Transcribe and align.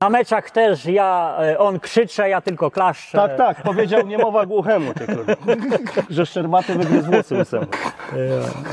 Na 0.00 0.10
meczach 0.10 0.50
też 0.50 0.84
ja, 0.86 1.36
e, 1.40 1.58
on 1.58 1.80
krzycze, 1.80 2.28
ja 2.28 2.40
tylko 2.40 2.70
klaszczę. 2.70 3.18
Tak, 3.18 3.36
tak, 3.36 3.62
powiedział 3.62 4.06
niemowa 4.06 4.46
głuchemu, 4.46 4.94
ty, 4.94 5.06
kurwa. 5.06 5.32
że 6.10 6.26
szczerbaty 6.26 6.74
wygryzł 6.74 7.10
włosy 7.10 7.34
łysemu. 7.34 7.66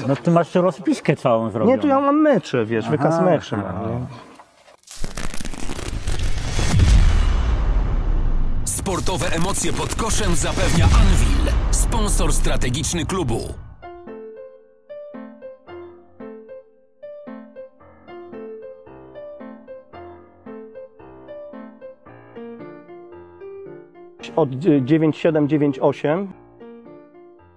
No 0.07 0.15
ty 0.15 0.31
masz 0.31 0.55
rozpiskę 0.55 1.15
całą 1.15 1.49
zrobioną. 1.49 1.75
Nie, 1.75 1.81
tu 1.81 1.88
ja 1.88 1.99
mam 1.99 2.21
mecze, 2.21 2.65
wiesz, 2.65 2.89
wykaz 2.89 3.13
Aha, 3.15 3.23
meczy 3.23 3.55
aha. 3.59 3.73
mam. 3.73 3.91
nie? 3.91 4.05
Sportowe 8.66 9.28
emocje 9.32 9.73
pod 9.73 9.96
koszem 9.96 10.36
zapewnia 10.36 10.86
Anvil, 10.86 11.54
sponsor 11.71 12.34
strategiczny 12.34 13.05
klubu. 13.05 13.54
Od 24.36 24.50
97, 24.50 25.48
98 25.48 26.28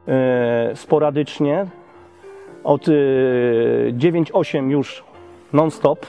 e, 0.09 0.71
sporadycznie. 0.75 1.67
Od 2.65 2.89
e, 2.89 2.93
9-8 3.93 4.71
już 4.71 5.05
non-stop 5.53 6.07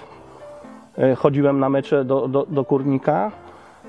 e, 0.97 1.15
chodziłem 1.15 1.59
na 1.59 1.69
mecze 1.69 2.05
do, 2.05 2.27
do, 2.27 2.45
do 2.49 2.65
Kurnika. 2.65 3.31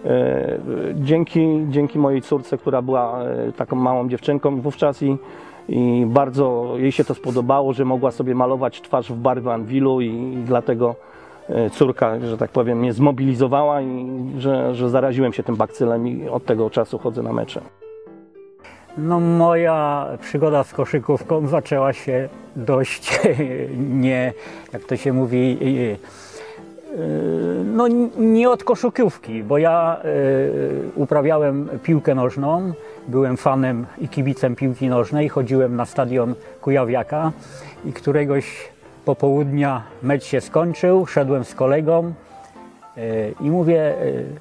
E, 0.05 0.59
Dzięki, 0.95 1.67
dzięki 1.69 1.99
mojej 1.99 2.23
córce, 2.23 2.59
która 2.59 2.83
była 2.83 3.23
e, 3.23 3.53
taką 3.53 3.77
małą 3.77 4.09
dziewczynką 4.09 4.61
wówczas 4.61 5.03
i, 5.03 5.17
i 5.69 6.05
bardzo 6.07 6.75
jej 6.77 6.93
się 6.93 7.05
to 7.05 7.15
spodobało, 7.15 7.73
że 7.73 7.85
mogła 7.85 8.11
sobie 8.11 8.35
malować 8.35 8.81
twarz 8.81 9.13
w 9.13 9.17
barwy 9.17 9.53
Anwilu 9.53 10.01
i, 10.01 10.07
i 10.07 10.37
dlatego 10.47 10.91
e, 10.91 11.20
córka, 11.73 12.21
że 12.21 12.39
tak 12.39 12.51
powiem, 12.51 12.79
mnie 12.79 12.93
zmobilizowała 12.93 13.81
i 13.81 14.07
że, 14.39 14.75
że 14.75 14.91
zaraziłem 14.91 15.33
się 15.33 15.43
tym 15.43 15.57
bakcylem 15.57 16.09
i 16.09 16.29
od 16.29 16.45
tego 16.45 16.71
czasu 16.71 16.99
chodzę 16.99 17.23
na 17.23 17.33
mecze. 17.33 17.61
No 18.99 19.21
moja 19.21 20.07
przygoda 20.21 20.65
z 20.65 20.73
koszykówką 20.73 21.47
zaczęła 21.47 21.93
się 21.93 22.29
dość 22.57 23.21
nie, 23.91 24.33
jak 24.73 24.85
to 24.85 24.97
się 24.97 25.13
mówi, 25.13 25.59
yy, 25.61 25.97
no 27.65 27.89
nie 28.19 28.51
od 28.51 28.65
koszykówki, 28.65 29.43
bo 29.43 29.59
ja 29.59 30.01
uprawiałem 30.95 31.69
piłkę 31.83 32.15
nożną, 32.15 32.73
byłem 33.09 33.37
fanem 33.37 33.87
i 33.99 34.09
kibicem 34.09 34.57
piłki 34.57 34.89
nożnej, 34.89 35.29
chodziłem 35.29 35.77
na 35.77 35.87
stadion 35.87 36.35
Kujawiaka 36.61 37.33
i 37.85 37.93
któregoś 37.93 38.71
popołudnia 39.05 39.83
mecz 40.03 40.25
się 40.25 40.41
skończył, 40.41 41.07
szedłem 41.07 41.45
z 41.45 41.55
kolegą 41.55 42.13
yy, 42.97 43.35
i 43.41 43.51
mówię 43.51 43.95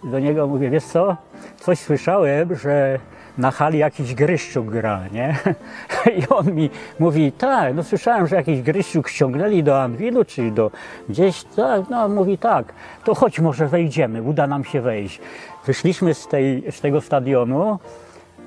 yy, 0.04 0.10
do 0.12 0.20
niego, 0.20 0.48
mówię, 0.48 0.70
wiesz 0.70 0.84
co, 0.84 1.18
coś 1.58 1.80
słyszałem, 1.80 2.56
że 2.56 3.00
na 3.38 3.52
hali 3.52 3.80
jakiś 3.80 4.16
Gryszczuk 4.16 4.66
gra, 4.66 5.02
nie? 5.12 5.38
I 6.20 6.28
on 6.30 6.54
mi 6.54 6.70
mówi, 7.00 7.32
tak, 7.32 7.76
no 7.76 7.84
słyszałem, 7.84 8.28
że 8.28 8.36
jakiś 8.36 8.62
Gryszczuk 8.62 9.10
ściągnęli 9.10 9.64
do 9.64 9.82
Anwilu, 9.82 10.26
czy 10.26 10.52
do 10.52 10.72
gdzieś, 11.10 11.44
tak, 11.44 11.90
no 11.90 12.10
mówi 12.10 12.38
tak, 12.38 12.74
to 13.04 13.16
chodź 13.16 13.40
może 13.40 13.68
wejdziemy, 13.68 14.22
uda 14.22 14.48
nam 14.48 14.64
się 14.64 14.82
wejść. 14.82 15.22
Wyszliśmy 15.66 16.14
z, 16.14 16.28
tej, 16.28 16.72
z 16.72 16.82
tego 16.82 17.02
stadionu, 17.02 17.80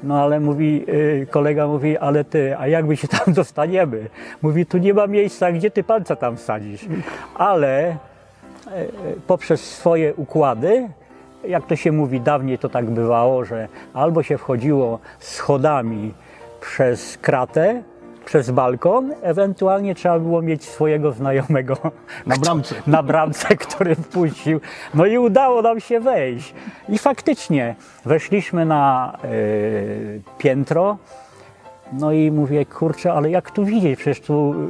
no 0.03 0.23
ale 0.23 0.41
mówi, 0.41 0.85
y, 0.89 1.27
kolega 1.31 1.67
mówi, 1.67 1.99
ale 1.99 2.25
ty, 2.25 2.57
a 2.59 2.67
jak 2.67 2.87
my 2.87 2.97
się 2.97 3.09
tam 3.09 3.35
dostaniemy? 3.43 4.09
Mówi, 4.43 4.67
tu 4.67 4.79
nie 4.79 4.95
ma 4.95 5.07
miejsca, 5.07 5.53
gdzie 5.53 5.71
ty 5.71 5.85
palca 5.85 6.17
tam 6.17 6.37
wsadzisz. 6.37 6.87
Ale 7.35 7.89
e, 7.89 7.97
e, 8.71 8.87
poprzez 9.27 9.61
swoje 9.61 10.15
układy, 10.15 10.89
jak 11.49 11.67
to 11.67 11.77
się 11.77 11.93
mówi, 11.93 12.21
dawniej 12.21 12.59
to 12.59 12.69
tak 12.69 12.91
bywało, 12.91 13.45
że 13.45 13.69
albo 13.95 14.23
się 14.23 14.39
wchodziło 14.39 14.99
schodami 15.19 16.15
przez 16.61 17.19
kratę, 17.19 17.83
przez 18.25 18.51
balkon, 18.51 19.13
ewentualnie 19.23 19.95
trzeba 19.95 20.19
było 20.19 20.43
mieć 20.43 20.65
swojego 20.65 21.13
znajomego 21.13 21.77
Na 22.27 22.37
bramce. 22.37 22.75
na 22.87 23.03
bramce, 23.03 23.57
który 23.57 23.95
wpuścił. 23.95 24.61
No 24.95 25.07
i 25.07 25.19
udało 25.19 25.63
nam 25.63 25.81
się 25.81 26.01
wejść. 26.01 26.55
I 26.89 26.99
faktycznie 26.99 27.75
weszliśmy 28.05 28.65
na 28.65 29.13
y, 29.25 30.21
piętro. 30.39 30.97
No 31.93 32.13
i 32.13 32.31
mówię, 32.31 32.67
kurczę, 32.67 33.13
ale 33.13 33.31
jak 33.31 33.51
tu 33.51 33.65
widzieć? 33.65 33.99
Przecież 33.99 34.21
tu 34.21 34.53
y, 34.53 34.69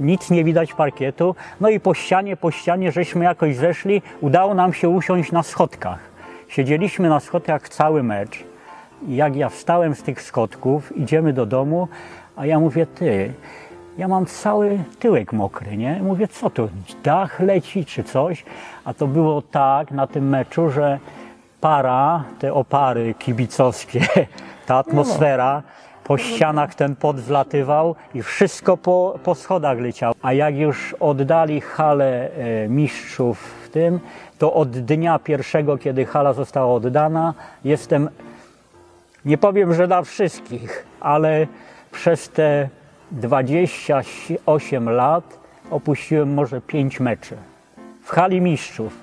nic 0.00 0.30
nie 0.30 0.44
widać 0.44 0.74
parkietu. 0.74 1.34
No 1.60 1.68
i 1.68 1.80
po 1.80 1.94
ścianie, 1.94 2.36
po 2.36 2.50
ścianie 2.50 2.92
żeśmy 2.92 3.24
jakoś 3.24 3.56
zeszli. 3.56 4.02
Udało 4.20 4.54
nam 4.54 4.72
się 4.72 4.88
usiąść 4.88 5.32
na 5.32 5.42
schodkach. 5.42 5.98
Siedzieliśmy 6.48 7.08
na 7.08 7.20
schodkach 7.20 7.68
cały 7.68 8.02
mecz. 8.02 8.44
I 9.08 9.16
jak 9.16 9.36
ja 9.36 9.48
wstałem 9.48 9.94
z 9.94 10.02
tych 10.02 10.22
schodków, 10.22 10.96
idziemy 10.96 11.32
do 11.32 11.46
domu, 11.46 11.88
a 12.36 12.46
ja 12.46 12.60
mówię, 12.60 12.86
ty, 12.86 13.32
ja 13.98 14.08
mam 14.08 14.26
cały 14.26 14.78
tyłek 14.98 15.32
mokry, 15.32 15.76
nie? 15.76 16.00
Mówię, 16.02 16.28
co 16.28 16.50
to, 16.50 16.68
dach 17.04 17.40
leci 17.40 17.84
czy 17.84 18.04
coś? 18.04 18.44
A 18.84 18.94
to 18.94 19.06
było 19.06 19.42
tak 19.42 19.90
na 19.90 20.06
tym 20.06 20.28
meczu, 20.28 20.70
że 20.70 20.98
para, 21.60 22.24
te 22.38 22.54
opary 22.54 23.14
kibicowskie, 23.18 24.00
ta 24.66 24.76
atmosfera, 24.76 25.62
po 26.04 26.18
ścianach 26.18 26.74
ten 26.74 26.96
pot 26.96 27.18
zlatywał 27.18 27.94
i 28.14 28.22
wszystko 28.22 28.76
po, 28.76 29.18
po 29.24 29.34
schodach 29.34 29.78
leciało. 29.78 30.14
A 30.22 30.32
jak 30.32 30.56
już 30.56 30.94
oddali 31.00 31.60
halę 31.60 32.30
e, 32.30 32.68
mistrzów 32.68 33.38
w 33.38 33.68
tym, 33.68 34.00
to 34.38 34.54
od 34.54 34.70
dnia 34.70 35.18
pierwszego, 35.18 35.78
kiedy 35.78 36.04
hala 36.04 36.32
została 36.32 36.74
oddana, 36.74 37.34
jestem 37.64 38.08
nie 39.24 39.38
powiem, 39.38 39.74
że 39.74 39.86
na 39.86 40.02
wszystkich, 40.02 40.86
ale 41.00 41.46
przez 41.92 42.28
te 42.28 42.68
28 43.10 44.90
lat 44.90 45.38
opuściłem 45.70 46.34
może 46.34 46.60
5 46.60 47.00
meczy. 47.00 47.36
W 48.02 48.10
hali 48.10 48.40
mistrzów. 48.40 48.96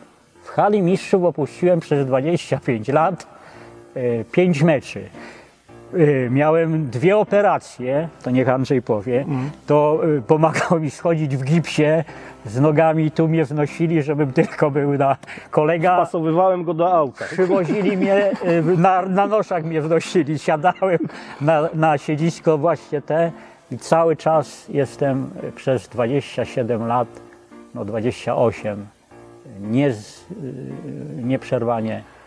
W 0.44 0.50
hali 0.50 0.82
mistrzów 0.82 1.24
opuściłem 1.24 1.80
przez 1.80 2.08
25 2.08 2.88
lat 2.88 3.28
5 4.32 4.64
meczy. 4.64 5.10
E, 5.94 6.30
Miałem 6.30 6.90
dwie 6.90 7.18
operacje, 7.18 8.10
to 8.24 8.32
niech 8.32 8.50
Andrzej 8.50 8.82
powie. 8.82 9.26
To 9.68 10.02
e, 10.18 10.22
pomagał 10.22 10.80
mi 10.80 10.92
schodzić 10.92 11.38
w 11.38 11.44
gipsie 11.44 12.04
z 12.46 12.60
nogami, 12.60 13.12
tu 13.12 13.28
mnie 13.28 13.46
wnosili, 13.46 14.04
żebym 14.04 14.34
tylko 14.34 14.72
był 14.72 14.98
na 14.98 15.18
kolega. 15.52 15.98
Pasowywałem 15.98 16.64
go 16.64 16.74
do 16.74 16.94
auta. 16.94 17.26
Przywozili 17.26 17.98
mnie, 17.98 18.32
y, 18.48 18.64
na, 18.78 19.02
na 19.02 19.28
noszach 19.28 19.64
mnie 19.64 19.82
wnosili, 19.82 20.40
siadałem 20.40 21.00
na, 21.42 21.70
na 21.74 21.98
siedzisko 21.98 22.58
właśnie 22.58 23.02
te 23.02 23.32
i 23.72 23.78
cały 23.78 24.16
czas 24.16 24.66
jestem 24.70 25.30
y, 25.44 25.52
przez 25.52 25.88
27 25.88 26.88
lat, 26.88 27.08
no 27.76 27.86
28, 27.86 28.86
nie 29.62 29.90
y, 29.90 29.94
nieprzerwanie 31.24 31.98
y, 31.98 32.19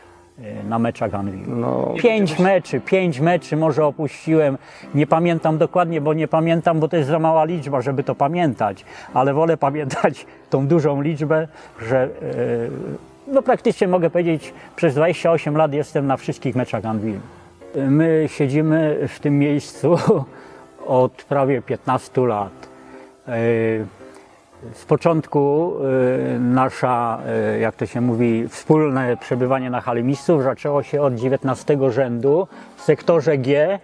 na 0.69 0.79
meczach 0.79 1.15
Anwilu. 1.15 1.57
No, 1.57 1.95
Pięć 1.99 2.39
meczy, 2.39 2.81
pięć 2.81 3.21
meczy 3.21 3.57
może 3.57 3.87
opuściłem. 3.87 4.59
Nie 4.95 5.07
pamiętam 5.07 5.59
dokładnie, 5.59 6.01
bo 6.01 6.15
nie 6.15 6.29
pamiętam, 6.29 6.81
bo 6.81 6.89
to 6.89 6.97
jest 6.97 7.09
za 7.09 7.19
mała 7.19 7.45
liczba, 7.45 7.81
żeby 7.81 8.03
to 8.03 8.15
pamiętać. 8.15 8.85
Ale 9.15 9.35
wolę 9.35 9.57
pamiętać 9.57 10.27
tą 10.51 10.67
dużą 10.67 11.03
liczbę, 11.03 11.49
że 11.83 12.03
e, 12.03 12.09
no 13.27 13.43
praktycznie 13.43 13.89
mogę 13.89 14.11
powiedzieć, 14.11 14.55
przez 14.77 14.95
28 14.95 15.57
lat 15.57 15.73
jestem 15.73 16.07
na 16.07 16.17
wszystkich 16.17 16.57
meczach 16.57 16.85
Anwilu. 16.85 17.21
My 17.75 18.25
siedzimy 18.27 19.09
w 19.09 19.21
tym 19.21 19.39
miejscu 19.39 19.97
od 20.87 21.13
prawie 21.13 21.63
15 21.63 22.27
lat. 22.27 22.69
Z 24.75 24.85
początku 24.85 25.73
y, 26.35 26.39
nasza, 26.39 27.19
y, 27.55 27.59
jak 27.59 27.77
to 27.77 27.87
się 27.87 28.01
mówi, 28.01 28.49
wspólne 28.49 29.17
przebywanie 29.17 29.71
na 29.71 29.81
hali 29.81 30.05
mistrzów 30.05 30.43
zaczęło 30.43 30.83
się 30.83 31.03
od 31.03 31.15
19 31.15 31.91
rzędu 31.91 32.49
w 32.77 32.83
sektorze 32.83 33.39
G. 33.39 33.79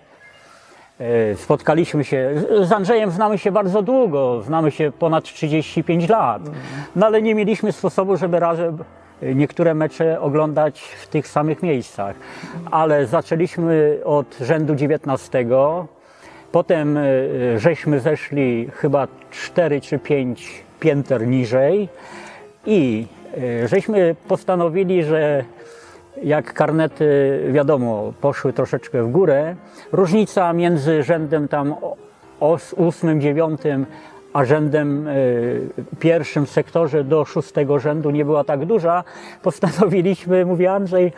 Y, 1.00 1.36
Spotkaliśmy 1.36 2.04
się, 2.04 2.30
z 2.62 2.72
Andrzejem 2.72 3.10
znamy 3.10 3.38
się 3.38 3.52
bardzo 3.52 3.82
długo, 3.82 4.42
znamy 4.42 4.70
się 4.70 4.92
ponad 4.98 5.24
35 5.24 6.08
lat, 6.08 6.42
no 6.96 7.06
ale 7.06 7.22
nie 7.22 7.34
mieliśmy 7.34 7.72
sposobu, 7.72 8.16
żeby 8.16 8.40
razem 8.40 8.78
niektóre 9.22 9.74
mecze 9.74 10.20
oglądać 10.20 10.80
w 10.80 11.06
tych 11.06 11.28
samych 11.28 11.62
miejscach. 11.62 12.16
Ale 12.70 13.06
zaczęliśmy 13.06 14.00
od 14.04 14.36
rzędu 14.40 14.74
19, 14.74 15.46
Potem 16.52 16.98
żeśmy 17.56 18.00
zeszli 18.00 18.68
chyba 18.74 19.08
4 19.30 19.80
czy 19.80 19.98
5 19.98 20.67
pięter 20.80 21.26
niżej 21.26 21.88
i 22.66 23.06
y, 23.38 23.68
żeśmy 23.68 24.16
postanowili, 24.28 25.04
że 25.04 25.44
jak 26.22 26.52
karnety, 26.52 27.40
wiadomo, 27.52 28.12
poszły 28.20 28.52
troszeczkę 28.52 29.02
w 29.02 29.10
górę, 29.10 29.56
różnica 29.92 30.52
między 30.52 31.02
rzędem 31.02 31.48
tam 31.48 31.74
os- 32.40 32.74
ósmym, 32.76 33.20
dziewiątym, 33.20 33.86
a 34.32 34.44
rzędem 34.44 35.08
y, 35.08 35.60
pierwszym 36.00 36.46
sektorze 36.46 37.04
do 37.04 37.24
szóstego 37.24 37.78
rzędu 37.78 38.10
nie 38.10 38.24
była 38.24 38.44
tak 38.44 38.66
duża, 38.66 39.04
postanowiliśmy, 39.42 40.44
mówi 40.46 40.66
Andrzej, 40.66 41.12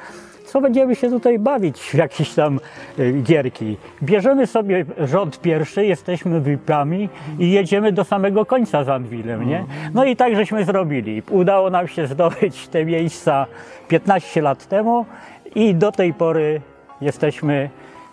co 0.51 0.61
będziemy 0.61 0.95
się 0.95 1.11
tutaj 1.11 1.39
bawić 1.39 1.81
w 1.81 1.95
jakieś 1.95 2.35
tam 2.35 2.61
y, 2.99 3.13
gierki. 3.23 3.77
Bierzemy 4.03 4.47
sobie 4.47 4.85
rząd 4.99 5.41
pierwszy, 5.41 5.87
jesteśmy 5.87 6.41
VIP-ami 6.41 7.09
i 7.39 7.51
jedziemy 7.51 7.93
do 7.93 8.05
samego 8.05 8.47
końca 8.47 8.85
z 8.85 8.89
Anwilem, 8.89 9.49
nie? 9.49 9.65
No 9.95 10.05
i 10.05 10.17
tak 10.17 10.37
żeśmy 10.37 10.65
zrobili. 10.65 11.23
Udało 11.31 11.71
nam 11.71 11.89
się 11.89 12.07
zdobyć 12.07 12.69
te 12.69 12.85
miejsca 12.85 13.47
15 13.89 14.43
lat 14.43 14.67
temu 14.67 15.07
i 15.55 15.75
do 15.75 15.93
tej 15.93 16.15
pory 16.15 16.61
jesteśmy 17.01 17.71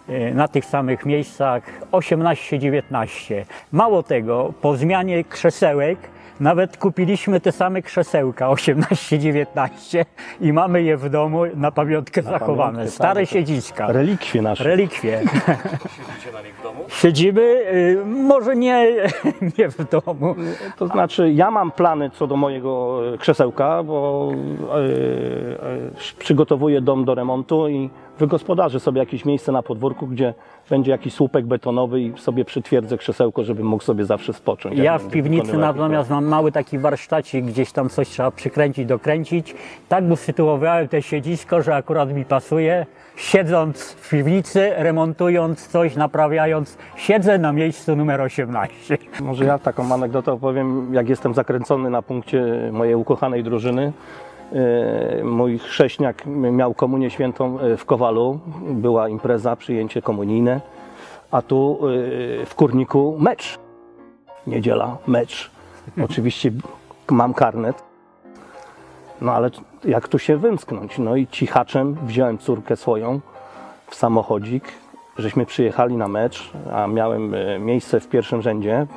y, 0.09 0.33
na 0.33 0.47
tych 0.47 0.65
samych 0.65 1.05
miejscach 1.05 1.63
18-19. 1.91 3.43
Mało 3.71 4.03
tego, 4.03 4.53
po 4.61 4.77
zmianie 4.77 5.23
krzesełek 5.23 5.99
nawet 6.39 6.77
kupiliśmy 6.77 7.39
te 7.39 7.51
same 7.51 7.81
krzesełka 7.81 8.47
18-19 8.49 10.05
i 10.41 10.53
mamy 10.53 10.83
je 10.83 10.97
w 10.97 11.09
domu 11.09 11.41
na 11.55 11.71
pamiątkę 11.71 12.21
zachowane. 12.21 12.71
pamiątkę, 12.71 12.91
Stare 12.91 13.21
tak. 13.21 13.29
siedziska. 13.29 13.91
Relikwie 13.91 14.41
nasze. 14.41 14.63
Relikwie. 14.63 15.21
Siedzimy, 16.87 17.41
y, 17.41 18.05
może 18.05 18.55
nie, 18.55 18.91
nie 19.57 19.69
w 19.69 19.89
domu. 19.89 20.35
To 20.77 20.87
znaczy, 20.87 21.31
ja 21.31 21.51
mam 21.51 21.71
plany 21.71 22.09
co 22.09 22.27
do 22.27 22.35
mojego 22.35 23.01
e, 23.13 23.17
krzesełka, 23.17 23.83
bo 23.83 24.31
e, 26.11 26.15
przygotowuję 26.19 26.81
dom 26.81 27.05
do 27.05 27.15
remontu 27.15 27.69
i 27.69 27.89
wygospodarzę 28.19 28.79
sobie 28.79 28.99
jakieś 28.99 29.25
miejsce 29.25 29.51
na 29.51 29.63
podwórku, 29.63 30.07
gdzie 30.07 30.33
będzie 30.69 30.91
jakiś 30.91 31.13
słupek 31.13 31.45
betonowy 31.45 32.01
i 32.01 32.17
sobie 32.17 32.45
przytwierdzę 32.45 32.97
krzesełko, 32.97 33.43
żeby 33.43 33.63
mógł 33.63 33.83
sobie 33.83 34.05
zawsze 34.05 34.33
spocząć. 34.33 34.79
Ja 34.79 34.97
w 34.97 35.07
piwnicy 35.07 35.57
natomiast 35.57 36.09
mam 36.09 36.25
mały 36.25 36.51
taki 36.51 36.79
warsztacik, 36.79 37.45
gdzieś 37.45 37.71
tam 37.71 37.89
coś 37.89 38.09
trzeba 38.09 38.31
przykręcić, 38.31 38.85
dokręcić. 38.85 39.55
Tak 39.89 40.03
usytuowałem 40.11 40.87
te 40.87 41.01
siedzisko, 41.01 41.61
że 41.61 41.75
akurat 41.75 42.13
mi 42.13 42.25
pasuje. 42.25 42.85
Siedząc 43.15 43.91
w 43.91 44.09
piwnicy, 44.09 44.71
remontując 44.75 45.67
coś, 45.67 45.95
naprawiając, 45.95 46.77
siedzę 46.95 47.37
na 47.37 47.53
miejscu 47.53 47.95
numer 47.95 48.21
18. 48.21 48.97
Może 49.21 49.45
ja 49.45 49.59
taką 49.59 49.93
anegdotę 49.93 50.31
opowiem, 50.31 50.93
jak 50.93 51.09
jestem 51.09 51.33
zakręcony 51.33 51.89
na 51.89 52.01
punkcie 52.01 52.69
mojej 52.71 52.95
ukochanej 52.95 53.43
drużyny. 53.43 53.93
E, 54.53 55.23
Mój 55.23 55.59
chrześniak 55.59 56.25
miał 56.25 56.73
komunię 56.73 57.09
świętą 57.09 57.59
e, 57.59 57.77
w 57.77 57.85
Kowalu, 57.85 58.39
była 58.69 59.09
impreza, 59.09 59.55
przyjęcie 59.55 60.01
komunijne, 60.01 60.61
a 61.31 61.41
tu 61.41 61.79
e, 62.41 62.45
w 62.45 62.55
Kurniku 62.55 63.17
mecz. 63.19 63.59
Niedziela, 64.47 64.97
mecz. 65.07 65.51
Oczywiście 66.09 66.51
mam 67.11 67.33
karnet. 67.33 67.83
No 69.21 69.31
ale 69.33 69.49
jak 69.85 70.07
tu 70.07 70.19
się 70.19 70.37
wymsknąć? 70.37 70.97
No 70.97 71.15
i 71.15 71.27
cichaczem 71.27 71.97
wziąłem 72.03 72.37
córkę 72.37 72.75
swoją 72.75 73.19
w 73.89 73.95
samochodzik, 73.95 74.63
żeśmy 75.17 75.45
przyjechali 75.45 75.97
na 75.97 76.07
mecz, 76.07 76.51
a 76.73 76.87
miałem 76.87 77.35
miejsce 77.59 77.99
w 77.99 78.07
pierwszym 78.07 78.41
rzędzie. 78.41 78.87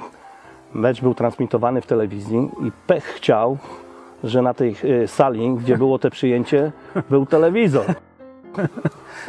Mecz 0.74 1.00
był 1.00 1.14
transmitowany 1.14 1.80
w 1.80 1.86
telewizji 1.86 2.50
i 2.62 2.72
pech 2.86 3.04
chciał, 3.04 3.58
że 4.24 4.42
na 4.42 4.54
tej 4.54 4.76
e, 5.02 5.08
sali, 5.08 5.54
gdzie 5.54 5.76
było 5.76 5.98
te 5.98 6.10
przyjęcie, 6.10 6.72
był 7.10 7.26
telewizor. 7.26 7.84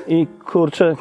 I 0.07 0.27
kurczę, 0.45 0.95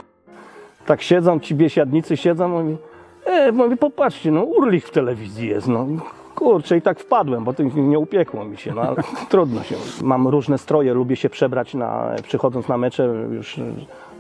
tak 0.87 1.03
siedzą 1.03 1.41
ci 1.41 1.55
biesiadnicy, 1.55 2.17
siedzą, 2.17 2.49
mówi, 2.49 2.77
e, 3.25 3.53
mówi, 3.53 3.77
popatrzcie, 3.77 4.31
no 4.31 4.43
urlich 4.43 4.87
w 4.87 4.91
telewizji 4.91 5.49
jest, 5.49 5.69
no. 5.69 5.87
Kurczę, 6.35 6.77
i 6.77 6.83
tak 6.83 7.01
wpadłem, 7.01 7.45
bo 7.45 7.53
to 7.53 7.63
nie 7.63 7.99
upiekło 7.99 8.45
mi 8.45 8.57
się, 8.57 8.75
no 8.75 8.83
ale 8.83 8.97
trudno 9.31 9.63
się. 9.63 9.77
Mam 10.03 10.29
różne 10.29 10.59
stroje, 10.59 10.95
lubię 10.95 11.17
się 11.17 11.31
przebrać, 11.31 11.75
na, 11.75 12.15
przychodząc 12.23 12.69
na 12.69 12.79
mecze, 12.79 13.05
już 13.33 13.59
y, 13.59 13.63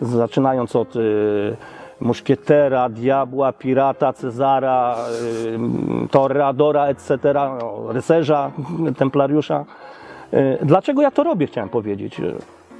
zaczynając 0.00 0.76
od 0.76 0.96
y, 0.96 1.56
muszkietera, 2.00 2.88
diabła, 2.88 3.52
pirata, 3.52 4.12
Cezara, 4.12 4.96
y, 6.84 6.88
etc., 6.88 7.18
rycerza, 7.88 8.50
templariusza. 8.98 9.64
Y, 10.34 10.58
Dlaczego 10.62 11.02
ja 11.02 11.10
to 11.10 11.22
robię, 11.24 11.46
chciałem 11.46 11.68
powiedzieć. 11.68 12.20
Y, 12.20 12.34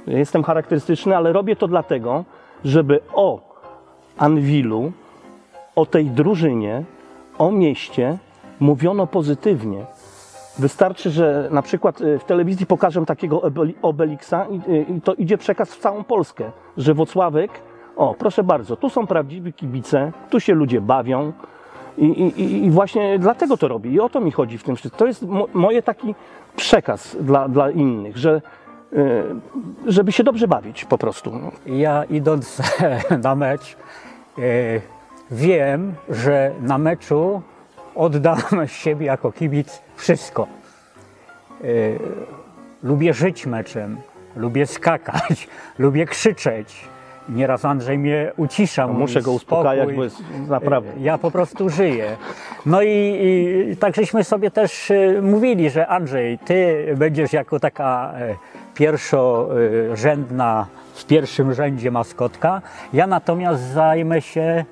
Jestem 0.07 0.43
charakterystyczny, 0.43 1.17
ale 1.17 1.33
robię 1.33 1.55
to 1.55 1.67
dlatego, 1.67 2.23
żeby 2.65 2.99
o 3.13 3.39
Anwilu, 4.17 4.91
o 5.75 5.85
tej 5.85 6.05
drużynie, 6.05 6.83
o 7.37 7.51
mieście 7.51 8.17
mówiono 8.59 9.07
pozytywnie. 9.07 9.85
Wystarczy, 10.59 11.09
że 11.09 11.47
na 11.51 11.61
przykład 11.61 12.01
y, 12.01 12.19
w 12.19 12.23
telewizji 12.23 12.65
pokażę 12.65 13.05
takiego 13.05 13.39
obeli- 13.39 13.73
Obelixa 13.81 14.47
i 14.87 15.01
to 15.01 15.13
idzie 15.13 15.37
przekaz 15.37 15.75
w 15.75 15.79
całą 15.79 16.03
Polskę, 16.03 16.51
że 16.77 16.93
Wocławek, 16.93 17.51
o 18.01 18.13
proszę 18.19 18.43
bardzo, 18.43 18.75
tu 18.75 18.89
są 18.89 19.07
prawdziwi 19.07 19.53
kibice, 19.53 20.11
tu 20.29 20.39
się 20.39 20.53
ludzie 20.53 20.81
bawią 20.81 21.31
i, 21.97 22.05
i, 22.05 22.65
i- 22.65 22.71
właśnie 22.71 23.19
dlatego 23.19 23.57
to 23.57 23.67
robię 23.67 23.91
i 23.91 23.99
o 23.99 24.09
to 24.09 24.21
mi 24.21 24.31
chodzi 24.31 24.57
w 24.57 24.63
tym 24.63 24.75
wszystkim. 24.75 24.99
To 24.99 25.05
jest 25.05 25.21
mo, 25.27 25.47
moje 25.53 25.81
taki 25.81 26.15
przekaz 26.55 27.17
dla, 27.19 27.47
dla 27.47 27.69
innych, 27.69 28.17
że 28.17 28.41
y, 28.93 29.23
żeby 29.87 30.11
się 30.11 30.23
dobrze 30.23 30.47
bawić 30.47 30.85
po 30.85 30.97
prostu. 30.97 31.31
Ja 31.65 32.03
idąc 32.03 32.61
na 33.23 33.35
mecz, 33.35 33.77
e, 34.37 34.41
wiem, 35.31 35.93
że 36.09 36.51
na 36.61 36.77
meczu 36.77 37.41
oddam 37.95 38.37
siebie 38.67 39.05
jako 39.05 39.31
kibic 39.31 39.81
wszystko. 39.95 40.47
E, 41.63 41.65
Lubię 42.83 43.13
żyć 43.13 43.45
meczem, 43.45 43.97
lubię 44.35 44.65
skakać, 44.67 45.47
lubię 45.79 46.05
krzyczeć. 46.05 46.90
Nieraz 47.29 47.65
Andrzej 47.65 47.97
mnie 47.97 48.31
ucisza. 48.37 48.87
mówi, 48.87 48.99
Muszę 48.99 49.21
go 49.21 49.31
uspokajać, 49.31 49.79
"Spokój". 49.89 49.95
bo 49.97 50.03
jest 50.03 50.23
naprawdę. 50.49 50.89
Ja 50.99 51.17
po 51.17 51.31
prostu 51.31 51.69
żyję. 51.69 52.05
No 52.65 52.81
i, 52.81 53.19
i 53.71 53.77
tak 53.77 53.95
żeśmy 53.95 54.23
sobie 54.23 54.51
też 54.51 54.91
e, 54.91 55.21
mówili, 55.21 55.69
że 55.69 55.87
Andrzej, 55.87 56.37
ty 56.39 56.85
będziesz 56.97 57.33
jako 57.33 57.59
taka 57.59 58.13
e, 58.15 58.35
pierwszorzędna, 58.73 60.67
w 60.93 61.05
pierwszym 61.05 61.53
rzędzie 61.53 61.91
maskotka. 61.91 62.61
Ja 62.93 63.07
natomiast 63.07 63.61
zajmę 63.63 64.21
się 64.21 64.65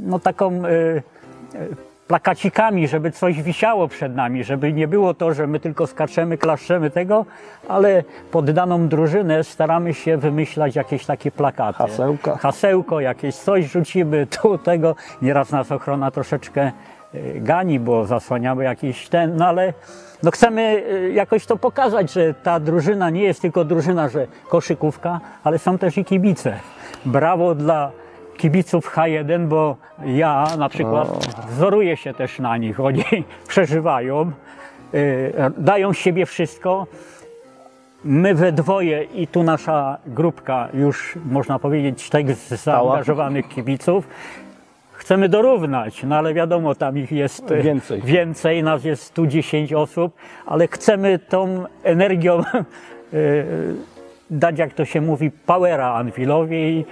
no 0.00 0.18
taką 0.18 0.52
e, 0.64 0.68
e, 0.70 1.02
plakacikami, 2.12 2.88
żeby 2.88 3.10
coś 3.10 3.42
wisiało 3.42 3.88
przed 3.88 4.14
nami, 4.14 4.44
żeby 4.44 4.72
nie 4.72 4.88
było 4.88 5.14
to, 5.14 5.34
że 5.34 5.46
my 5.46 5.60
tylko 5.60 5.86
skaczemy, 5.86 6.38
klaszczemy 6.38 6.90
tego, 6.90 7.26
ale 7.68 8.04
pod 8.30 8.50
daną 8.50 8.88
drużynę 8.88 9.44
staramy 9.44 9.94
się 9.94 10.16
wymyślać 10.16 10.76
jakieś 10.76 11.06
takie 11.06 11.30
plakaty. 11.30 11.78
Hasełka. 11.78 12.36
Hasełko, 12.36 13.00
jakieś 13.00 13.34
coś 13.34 13.64
rzucimy, 13.64 14.26
tu 14.42 14.58
tego. 14.58 14.94
Nieraz 15.22 15.50
nas 15.50 15.72
ochrona 15.72 16.10
troszeczkę 16.10 16.72
y, 17.14 17.40
gani, 17.40 17.80
bo 17.80 18.06
zasłaniamy 18.06 18.64
jakiś 18.64 19.08
ten, 19.08 19.36
no 19.36 19.46
ale 19.46 19.72
no 20.22 20.30
chcemy 20.30 20.82
y, 20.92 21.12
jakoś 21.12 21.46
to 21.46 21.56
pokazać, 21.56 22.12
że 22.12 22.34
ta 22.34 22.60
drużyna 22.60 23.10
nie 23.10 23.22
jest 23.22 23.42
tylko 23.42 23.64
drużyna, 23.64 24.08
że 24.08 24.26
koszykówka, 24.48 25.20
ale 25.44 25.58
są 25.58 25.78
też 25.78 25.98
i 25.98 26.04
kibice. 26.04 26.56
Brawo 27.04 27.54
dla 27.54 28.01
kibiców 28.36 28.94
H1, 28.94 29.46
bo 29.46 29.76
ja 30.04 30.46
na 30.58 30.68
przykład 30.68 31.08
wzoruję 31.48 31.96
się 31.96 32.14
też 32.14 32.38
na 32.38 32.56
nich. 32.56 32.80
Oni 32.80 33.04
przeżywają, 33.48 34.32
y, 34.94 35.32
dają 35.58 35.92
z 35.92 35.98
siebie 35.98 36.26
wszystko. 36.26 36.86
My 38.04 38.34
we 38.34 38.52
dwoje 38.52 39.02
i 39.02 39.26
tu 39.26 39.42
nasza 39.42 39.98
grupka 40.06 40.68
już 40.74 41.18
można 41.30 41.58
powiedzieć 41.58 42.10
tak 42.10 42.32
zaangażowanych 42.34 43.48
kibiców. 43.48 44.08
Chcemy 44.92 45.28
dorównać, 45.28 46.02
no 46.02 46.16
ale 46.16 46.34
wiadomo, 46.34 46.74
tam 46.74 46.98
ich 46.98 47.12
jest 47.12 47.54
Więcej. 47.54 48.02
więcej, 48.02 48.62
nas 48.62 48.84
jest 48.84 49.14
tu 49.14 49.26
10 49.26 49.72
osób, 49.72 50.16
ale 50.46 50.68
chcemy 50.68 51.18
tą 51.18 51.64
energią 51.82 52.40
e, 52.40 52.42
dać, 54.30 54.58
jak 54.58 54.74
to 54.74 54.84
się 54.84 55.00
mówi, 55.00 55.30
powera 55.30 55.94
Anwilowi 55.94 56.84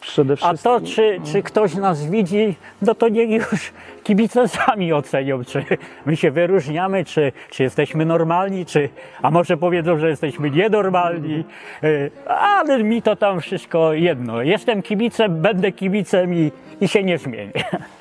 Przede 0.00 0.32
a 0.32 0.36
wszystkim. 0.36 0.58
to, 0.62 0.80
czy, 0.80 1.20
czy 1.24 1.42
ktoś 1.42 1.74
nas 1.74 2.06
widzi, 2.06 2.54
no 2.82 2.94
to 2.94 3.08
niech 3.08 3.30
już 3.30 3.72
kibice 4.04 4.48
sami 4.48 4.92
ocenią, 4.92 5.44
czy 5.44 5.64
my 6.06 6.16
się 6.16 6.30
wyróżniamy, 6.30 7.04
czy, 7.04 7.32
czy 7.50 7.62
jesteśmy 7.62 8.04
normalni, 8.04 8.66
czy, 8.66 8.88
a 9.22 9.30
może 9.30 9.56
powiedzą, 9.56 9.98
że 9.98 10.08
jesteśmy 10.08 10.50
nienormalni, 10.50 11.44
Y, 11.84 12.10
ale 12.26 12.84
mi 12.84 13.02
to 13.02 13.16
tam 13.16 13.40
wszystko 13.40 13.92
jedno. 13.92 14.42
Jestem 14.42 14.82
kibicem, 14.82 15.42
będę 15.42 15.72
kibicem 15.72 16.34
i, 16.34 16.52
i 16.80 16.88
się 16.88 17.02
nie 17.02 17.18
zmienię. 17.18 17.52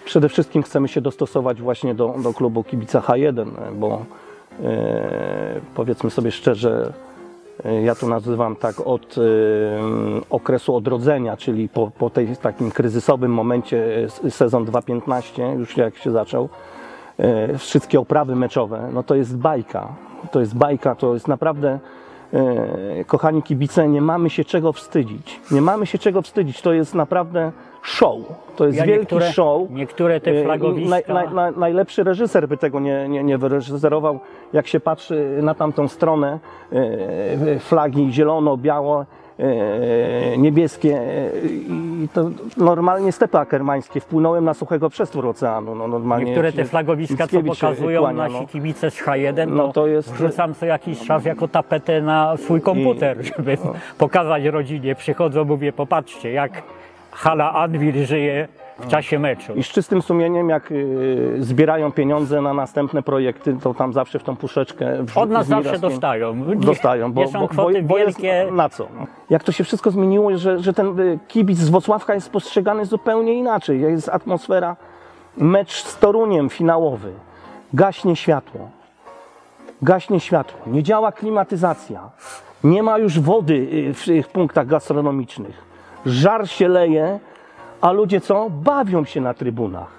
Przede 0.06 0.30
wszystkim 0.30 0.64
chcemy 0.64 0.88
się 0.88 1.02
dostosować 1.02 1.62
właśnie 1.62 1.96
do, 1.96 2.16
do 2.24 2.34
klubu 2.34 2.64
kibica 2.64 3.00
H1, 3.00 3.52
bo 3.74 4.06
e, 4.64 5.62
powiedzmy 5.76 6.10
sobie 6.10 6.32
szczerze, 6.32 6.94
e, 6.94 7.07
ja 7.84 7.96
to 7.96 8.08
nazywam 8.08 8.56
tak 8.56 8.88
od 8.88 9.16
e, 9.18 9.22
okresu 10.30 10.76
odrodzenia, 10.76 11.38
czyli 11.38 11.70
po, 11.70 11.92
po 12.00 12.10
tej 12.10 12.38
takim 12.38 12.72
kryzysowym 12.72 13.34
momencie 13.34 14.08
e, 14.24 14.32
sezon 14.32 14.66
2.15, 14.66 15.60
już 15.60 15.78
jak 15.78 15.98
się 15.98 16.12
zaczął, 16.12 16.50
e, 17.18 17.58
wszystkie 17.58 18.00
oprawy 18.00 18.36
meczowe, 18.36 18.90
no 18.94 19.04
to 19.04 19.16
jest 19.16 19.38
bajka. 19.38 19.96
To 20.32 20.40
jest 20.40 20.56
bajka, 20.56 20.96
to 20.96 21.14
jest 21.14 21.28
naprawdę, 21.28 21.80
e, 22.34 23.04
kochani 23.06 23.44
kibice, 23.44 23.88
nie 23.88 24.02
mamy 24.02 24.30
się 24.30 24.46
czego 24.46 24.74
wstydzić. 24.74 25.40
Nie 25.52 25.62
mamy 25.62 25.86
się 25.86 25.98
czego 25.98 26.22
wstydzić, 26.22 26.62
to 26.62 26.74
jest 26.74 26.96
naprawdę 26.96 27.52
show. 27.88 28.18
To 28.56 28.66
jest 28.66 28.78
Ja 28.78 28.86
wielki 28.86 29.00
niektóre- 29.02 29.32
show. 29.32 29.70
niektóre 29.70 30.20
te 30.20 30.42
i 30.42 30.46
flagowiska- 30.46 30.90
Naj, 30.90 31.04
naj, 31.08 31.34
naj, 31.34 31.52
najlepszy 31.58 32.04
reżyser 32.04 32.48
by 32.48 32.58
tego 32.58 32.80
nie, 32.80 33.10
nie, 33.10 33.24
nie 33.24 33.38
wyreżyserował, 33.38 34.20
jak 34.54 34.68
się 34.68 34.80
patrzy 34.80 35.40
na 35.42 35.54
tamtą 35.54 35.88
stronę, 35.88 36.40
e, 36.72 37.60
flagi 37.60 38.14
zielono, 38.14 38.58
biało, 38.58 39.06
niebieskie 40.38 41.02
i 42.04 42.08
to 42.14 42.30
normalnie 42.58 43.12
stepy 43.12 43.38
akermańskie. 43.38 44.00
Wpłynąłem 44.00 44.46
na 44.46 44.54
suchego 44.54 44.90
przestwór 44.90 45.26
oceanu. 45.28 45.76
No, 45.76 45.88
normalnie 45.88 46.26
Niektóre 46.26 46.52
te 46.54 46.66
flagowiska, 46.66 47.28
co 47.28 47.38
Mickiewicz 47.38 47.60
pokazują 47.60 48.02
kłania, 48.02 48.18
nasi 48.24 48.42
no. 48.42 48.48
kibice 48.48 48.92
z 48.92 48.96
H1, 49.02 49.48
No 49.48 49.68
to, 49.68 49.74
to 49.74 49.88
jest- 49.88 50.14
wrzucam 50.14 50.54
co 50.56 50.66
jakiś 50.66 51.08
czas 51.08 51.26
jako 51.26 51.48
tapetę 51.48 52.02
na 52.02 52.38
swój 52.38 52.62
komputer, 52.62 53.18
żeby 53.38 53.58
pokazać 53.98 54.44
rodzinie. 54.44 54.96
Przychodzą, 54.96 55.46
mówię, 55.46 55.74
popatrzcie, 55.74 56.32
jak 56.32 56.64
hala 57.18 57.54
Anvil 57.54 58.06
żyje 58.06 58.48
w 58.80 58.88
czasie 58.88 59.20
meczu. 59.20 59.54
I 59.56 59.64
z 59.64 59.68
czystym 59.68 60.02
sumieniem, 60.02 60.50
jak 60.50 60.72
y, 60.72 61.36
zbierają 61.40 61.92
pieniądze 61.92 62.42
na 62.42 62.54
następne 62.54 63.04
projekty, 63.04 63.58
to 63.64 63.74
tam 63.74 63.94
zawsze 63.94 64.20
w 64.20 64.24
tą 64.24 64.36
puszeczkę 64.36 65.04
wrzu- 65.04 65.20
Od 65.20 65.30
nas 65.30 65.48
zawsze 65.48 65.80
dostają. 65.80 66.36
Nie- 66.36 66.56
Dostają, 66.56 67.14
bo, 67.14 67.22
nie 67.22 67.28
są 67.28 67.40
bo, 67.40 67.48
kwoty 67.48 67.82
bo, 67.82 67.88
bo 67.88 67.96
wielkie. 67.96 68.28
Jest 68.28 68.52
na 68.52 68.70
co? 68.70 68.88
Jak 69.30 69.44
to 69.44 69.52
się 69.52 69.64
wszystko 69.64 69.92
zmieniło, 69.92 70.38
że, 70.38 70.60
że 70.60 70.74
ten 70.74 71.00
y, 71.00 71.20
kibic 71.28 71.58
z 71.58 71.70
Wocławka 71.70 72.14
jest 72.14 72.32
postrzegany 72.32 72.86
zupełnie 72.86 73.34
inaczej. 73.34 73.82
Jest 73.82 74.10
atmosfera, 74.10 74.76
mecz 75.38 75.84
z 75.84 76.00
Toruniem 76.00 76.50
finałowy. 76.50 77.12
Gaśnie 77.74 78.16
światło. 78.16 78.70
Gaśnie 79.82 80.20
światło. 80.20 80.60
Nie 80.68 80.84
działa 80.84 81.12
klimatyzacja. 81.12 82.10
Nie 82.64 82.84
ma 82.84 82.98
już 82.98 83.20
wody 83.20 83.54
y, 83.90 83.94
w 83.94 84.06
tych 84.06 84.28
punktach 84.28 84.68
gastronomicznych. 84.68 85.67
Żar 86.06 86.50
się 86.50 86.68
leje, 86.68 87.20
a 87.82 87.92
ludzie 87.92 88.22
co? 88.22 88.50
Bawią 88.50 89.06
się 89.06 89.22
na 89.22 89.34
trybunach 89.34 89.98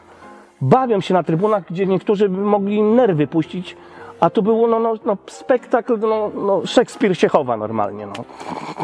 bawią 0.60 1.00
się 1.00 1.14
na 1.14 1.22
trybunach, 1.22 1.64
gdzie 1.70 1.86
niektórzy 1.86 2.28
mogli 2.28 2.82
nerwy 2.82 3.26
puścić, 3.26 3.76
a 4.20 4.30
tu 4.30 4.42
było 4.42 4.68
no, 4.68 4.78
no, 4.80 4.94
no, 5.04 5.16
spektakl, 5.26 5.98
no, 5.98 6.30
no, 6.34 6.66
Szekspir 6.66 7.18
się 7.18 7.28
chowa 7.28 7.56
normalnie. 7.56 8.06
No. 8.06 8.24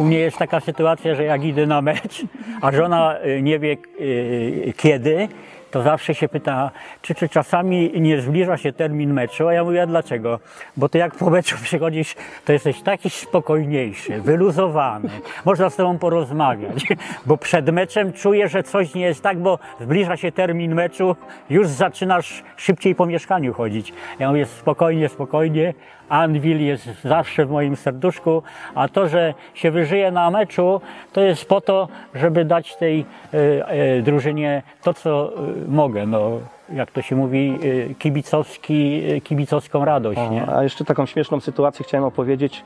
U 0.00 0.04
mnie 0.04 0.18
jest 0.18 0.38
taka 0.38 0.60
sytuacja, 0.60 1.14
że 1.14 1.24
jak 1.24 1.44
idę 1.44 1.66
na 1.66 1.82
mecz, 1.82 2.24
a 2.60 2.72
żona 2.72 3.16
y, 3.18 3.42
nie 3.42 3.58
wie 3.58 3.76
y, 4.00 4.72
kiedy, 4.76 5.28
to 5.74 5.82
zawsze 5.82 6.14
się 6.14 6.28
pyta, 6.28 6.70
czy, 7.02 7.14
czy 7.14 7.28
czasami 7.28 8.00
nie 8.00 8.20
zbliża 8.20 8.56
się 8.56 8.72
termin 8.72 9.12
meczu, 9.12 9.48
a 9.48 9.52
ja 9.52 9.64
mówię, 9.64 9.82
a 9.82 9.86
dlaczego? 9.86 10.40
Bo 10.76 10.88
ty 10.88 10.98
jak 10.98 11.14
po 11.14 11.30
meczu 11.30 11.56
przychodzisz, 11.62 12.14
to 12.44 12.52
jesteś 12.52 12.82
taki 12.82 13.10
spokojniejszy, 13.10 14.20
wyluzowany, 14.20 15.08
można 15.44 15.70
z 15.70 15.76
tobą 15.76 15.98
porozmawiać, 15.98 16.84
bo 17.26 17.36
przed 17.36 17.70
meczem 17.70 18.12
czuję, 18.12 18.48
że 18.48 18.62
coś 18.62 18.94
nie 18.94 19.02
jest 19.02 19.22
tak, 19.22 19.38
bo 19.38 19.58
zbliża 19.80 20.16
się 20.16 20.32
termin 20.32 20.74
meczu, 20.74 21.16
już 21.50 21.68
zaczynasz 21.68 22.42
szybciej 22.56 22.94
po 22.94 23.06
mieszkaniu 23.06 23.54
chodzić. 23.54 23.92
Ja 24.18 24.28
mówię, 24.28 24.46
spokojnie, 24.46 25.08
spokojnie, 25.08 25.74
Anvil 26.08 26.60
jest 26.60 27.02
zawsze 27.04 27.46
w 27.46 27.50
moim 27.50 27.76
serduszku, 27.76 28.42
a 28.74 28.88
to, 28.88 29.08
że 29.08 29.34
się 29.54 29.70
wyżyje 29.70 30.10
na 30.10 30.30
meczu, 30.30 30.80
to 31.12 31.20
jest 31.20 31.44
po 31.44 31.60
to, 31.60 31.88
żeby 32.14 32.44
dać 32.44 32.76
tej 32.76 33.04
e, 33.34 33.68
e, 33.68 34.02
drużynie 34.02 34.62
to, 34.82 34.94
co 34.94 35.32
e, 35.36 35.40
mogę. 35.68 36.06
No, 36.06 36.30
jak 36.72 36.90
to 36.90 37.02
się 37.02 37.16
mówi, 37.16 37.58
kibicowski, 37.98 39.02
kibicowską 39.24 39.84
radość. 39.84 40.20
Nie? 40.30 40.48
A 40.48 40.62
jeszcze 40.62 40.84
taką 40.84 41.06
śmieszną 41.06 41.40
sytuację 41.40 41.84
chciałem 41.84 42.04
opowiedzieć, 42.04 42.64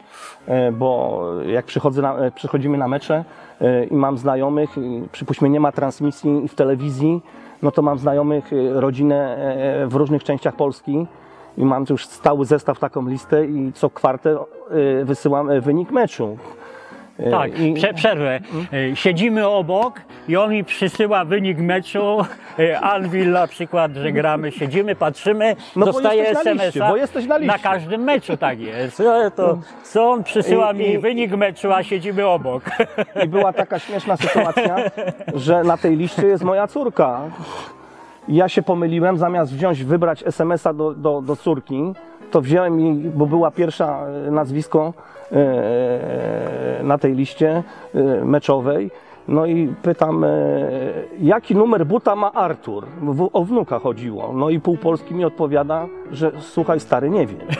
bo 0.72 1.22
jak 1.46 1.66
na, 2.02 2.16
przychodzimy 2.34 2.78
na 2.78 2.88
mecze 2.88 3.24
i 3.90 3.94
mam 3.94 4.18
znajomych, 4.18 4.70
przypuśćmy 5.12 5.48
nie 5.48 5.60
ma 5.60 5.72
transmisji 5.72 6.48
w 6.48 6.54
telewizji, 6.54 7.20
no 7.62 7.70
to 7.70 7.82
mam 7.82 7.98
znajomych, 7.98 8.50
rodzinę 8.72 9.36
w 9.86 9.94
różnych 9.94 10.24
częściach 10.24 10.56
Polski 10.56 11.06
i 11.58 11.64
mam 11.64 11.84
już 11.90 12.06
stały 12.06 12.44
zestaw, 12.44 12.78
taką 12.78 13.08
listę 13.08 13.44
i 13.46 13.72
co 13.74 13.90
kwartę 13.90 14.38
e, 15.00 15.04
wysyłam 15.04 15.50
e, 15.50 15.60
wynik 15.60 15.90
meczu. 15.90 16.38
E, 17.18 17.30
Tak, 17.30 17.58
i- 17.60 17.74
prze, 17.74 17.94
przerwę. 17.94 18.40
Siedzimy 18.94 19.48
obok 19.48 20.00
i 20.28 20.36
on 20.36 20.50
mi 20.50 20.64
przysyła 20.64 21.24
wynik 21.24 21.58
meczu. 21.58 22.18
Anvil 22.80 23.30
na 23.30 23.46
przykład, 23.46 23.92
że 23.94 24.12
gramy, 24.12 24.52
siedzimy, 24.52 24.94
patrzymy, 24.96 25.56
No 25.76 25.86
bo 25.86 25.92
dostaję 25.92 26.22
jesteś 26.22 26.44
na 26.44 26.52
liście, 26.52 26.66
SMS-a. 26.68 26.90
bo 26.90 26.96
jesteś 26.96 27.26
na 27.26 27.38
liście. 27.38 27.58
każdym 27.62 28.00
meczu 28.02 28.36
tak 28.36 28.60
jest. 28.60 28.98
No, 28.98 29.30
to, 29.30 29.58
co 29.82 30.10
on 30.10 30.24
przysyła 30.24 30.72
I- 30.72 30.76
mi 30.76 30.92
i- 30.92 30.98
wynik 30.98 31.36
meczu, 31.36 31.72
a 31.72 31.82
siedzimy 31.82 32.26
obok. 32.26 32.62
I 33.24 33.28
była 33.28 33.52
taka 33.52 33.78
śmieszna 33.78 34.16
sytuacja, 34.16 34.76
że 35.34 35.62
na 35.64 35.76
tej 35.76 35.96
liście 35.96 36.26
jest 36.26 36.44
moja 36.44 36.66
córka. 36.66 37.20
Ja 38.28 38.48
się 38.48 38.62
pomyliłem, 38.62 39.18
zamiast 39.18 39.52
wziąć, 39.52 39.84
wybrać 39.84 40.22
SMS-a 40.26 40.72
do, 40.72 40.94
do, 40.94 41.22
do 41.22 41.36
córki, 41.36 41.92
to 42.30 42.40
wziąłem 42.40 42.80
jej, 42.80 42.94
bo 42.94 43.26
była 43.26 43.50
pierwsza 43.50 44.06
e, 44.26 44.30
nazwisko 44.30 44.92
e, 45.32 46.80
na 46.82 46.98
tej 46.98 47.14
liście 47.14 47.62
e, 47.94 48.24
meczowej. 48.24 48.90
No 49.28 49.46
i 49.46 49.74
pytam, 49.82 50.24
e, 50.24 50.28
jaki 51.20 51.56
numer 51.56 51.86
buta 51.86 52.16
ma 52.16 52.32
Artur? 52.32 52.86
O 53.32 53.44
wnuka 53.44 53.78
chodziło. 53.78 54.32
No 54.32 54.50
i 54.50 54.60
pół 54.60 54.76
Polski 54.76 55.14
mi 55.14 55.24
odpowiada, 55.24 55.86
że 56.12 56.32
słuchaj 56.40 56.80
stary, 56.80 57.10
nie 57.10 57.26
wiem. 57.26 57.40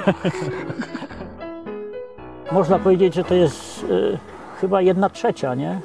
Można 2.53 2.79
powiedzieć, 2.79 3.15
że 3.15 3.25
to 3.25 3.35
jest 3.35 3.85
e, 3.85 3.87
chyba 4.61 4.81
jedna 4.81 5.09
trzecia, 5.09 5.55
nie? 5.55 5.81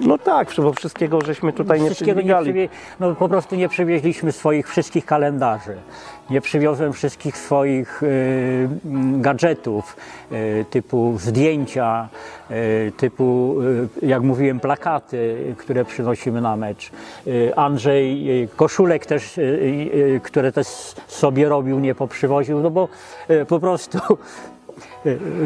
No 0.00 0.18
tak, 0.18 0.48
bo 0.56 0.72
wszystkiego 0.72 1.20
żeśmy 1.20 1.52
tutaj 1.52 1.80
nie 1.80 1.86
Wszystkiego 1.86 2.20
nie 2.20 2.34
przydźwigali. 2.34 2.44
przywie... 2.44 2.68
no, 3.00 3.14
po 3.14 3.28
prostu 3.28 3.56
nie 3.56 3.68
przywieźliśmy 3.68 4.32
swoich 4.32 4.68
wszystkich 4.68 5.06
kalendarzy. 5.06 5.76
Nie 6.30 6.40
przywiozłem 6.40 6.92
wszystkich 6.92 7.36
swoich 7.36 8.02
y, 8.02 8.68
mm, 8.84 9.22
gadżetów 9.22 9.96
y, 10.32 10.64
typu 10.70 11.14
zdjęcia, 11.18 12.08
y, 12.50 12.92
typu, 12.96 13.56
y, 14.02 14.06
jak 14.06 14.22
mówiłem, 14.22 14.60
plakaty, 14.60 15.54
które 15.58 15.84
przynosimy 15.84 16.40
na 16.40 16.56
mecz. 16.56 16.90
Y, 17.26 17.52
Andrzej 17.56 18.30
y, 18.42 18.48
koszulek 18.56 19.06
też, 19.06 19.40
które 20.22 20.52
też 20.52 20.66
sobie 21.08 21.48
robił, 21.48 21.78
nie 21.80 21.94
poprzywoził, 21.94 22.60
no 22.60 22.70
bo 22.70 22.88
po 23.48 23.60
prostu 23.60 23.98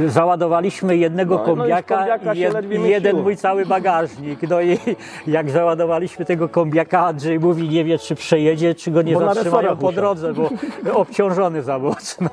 załadowaliśmy 0.07 0.97
jednego 0.97 1.35
No, 1.35 1.41
no 1.41 1.47
kombiaka 1.47 1.97
kombiaka 1.97 2.35
i 2.35 2.39
jed, 2.39 2.55
jeden 2.71 3.23
mój 3.23 3.37
cały 3.37 3.67
bagażnik. 3.67 4.51
No 4.51 4.61
i 4.61 4.79
jak 5.27 5.51
załadowaliśmy 5.51 6.25
tego 6.25 6.49
kombiaka, 6.49 7.07
Andrzej 7.07 7.41
mówi, 7.41 7.69
nie 7.69 7.85
wie, 7.85 7.99
czy 7.99 8.15
przejedzie, 8.15 8.75
czy 8.75 8.91
go 8.91 9.03
nie 9.03 9.15
Bo 9.15 9.35
zatrzymają 9.35 9.77
po 9.77 9.93
drodze, 9.93 10.33
bo 10.33 10.51
obciążony 11.03 11.63
za 11.63 11.79
mocno. 11.79 12.29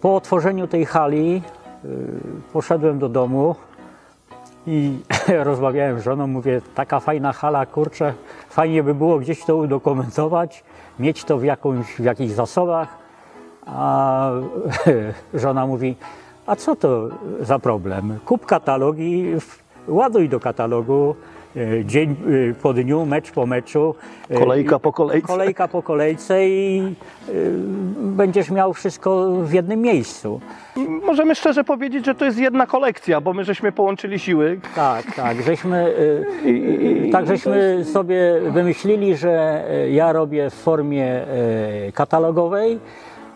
Po 0.00 0.16
otworzeniu 0.16 0.66
tej 0.66 0.86
hali 0.86 1.42
y, 1.84 1.88
poszedłem 2.52 2.98
do 2.98 3.08
domu 3.08 3.54
i 4.66 4.98
rozmawiałem 5.48 6.00
z 6.00 6.04
żoną, 6.04 6.26
mówię, 6.26 6.60
taka 6.74 7.00
fajna 7.00 7.32
hala, 7.32 7.66
kurczę, 7.66 8.14
fajnie 8.48 8.82
by 8.82 8.94
było 8.94 9.18
gdzieś 9.18 9.44
to 9.44 9.56
udokumentować, 9.56 10.64
mieć 10.98 11.24
to 11.24 11.38
w, 11.38 11.44
jakąś, 11.44 11.86
w 11.86 12.04
jakichś 12.04 12.32
zasobach. 12.32 12.99
A 13.66 14.30
żona 15.34 15.66
mówi, 15.66 15.96
a 16.46 16.56
co 16.56 16.76
to 16.76 17.08
za 17.40 17.58
problem? 17.58 18.18
Kup 18.24 18.46
katalog 18.46 18.96
i 18.98 19.40
w- 19.40 19.58
ładuj 19.88 20.28
do 20.28 20.40
katalogu 20.40 21.14
e, 21.56 21.84
dzień 21.84 22.10
e, 22.50 22.54
po 22.54 22.72
dniu, 22.72 23.06
mecz 23.06 23.30
po 23.30 23.46
meczu. 23.46 23.94
e, 24.30 24.38
Kolejka 24.38 24.78
po 24.78 24.92
kolejce. 24.92 25.26
Kolejka 25.26 25.68
po 25.68 25.82
kolejce 25.82 26.48
i 26.48 26.82
będziesz 27.96 28.50
miał 28.50 28.72
wszystko 28.72 29.30
w 29.42 29.52
jednym 29.52 29.80
miejscu. 29.80 30.40
Możemy 31.06 31.34
szczerze 31.34 31.64
powiedzieć, 31.64 32.06
że 32.06 32.14
to 32.14 32.24
jest 32.24 32.38
jedna 32.38 32.66
kolekcja, 32.66 33.20
bo 33.20 33.32
my 33.32 33.44
żeśmy 33.44 33.72
połączyli 33.72 34.18
siły. 34.18 34.60
Tak, 34.76 35.14
tak, 35.16 35.42
żeśmy, 35.42 35.94
tak 37.12 37.26
żeśmy 37.26 37.84
sobie 37.84 38.40
wymyślili, 38.50 39.16
że 39.16 39.64
ja 39.90 40.12
robię 40.12 40.50
w 40.50 40.54
formie 40.54 41.26
katalogowej, 41.94 42.78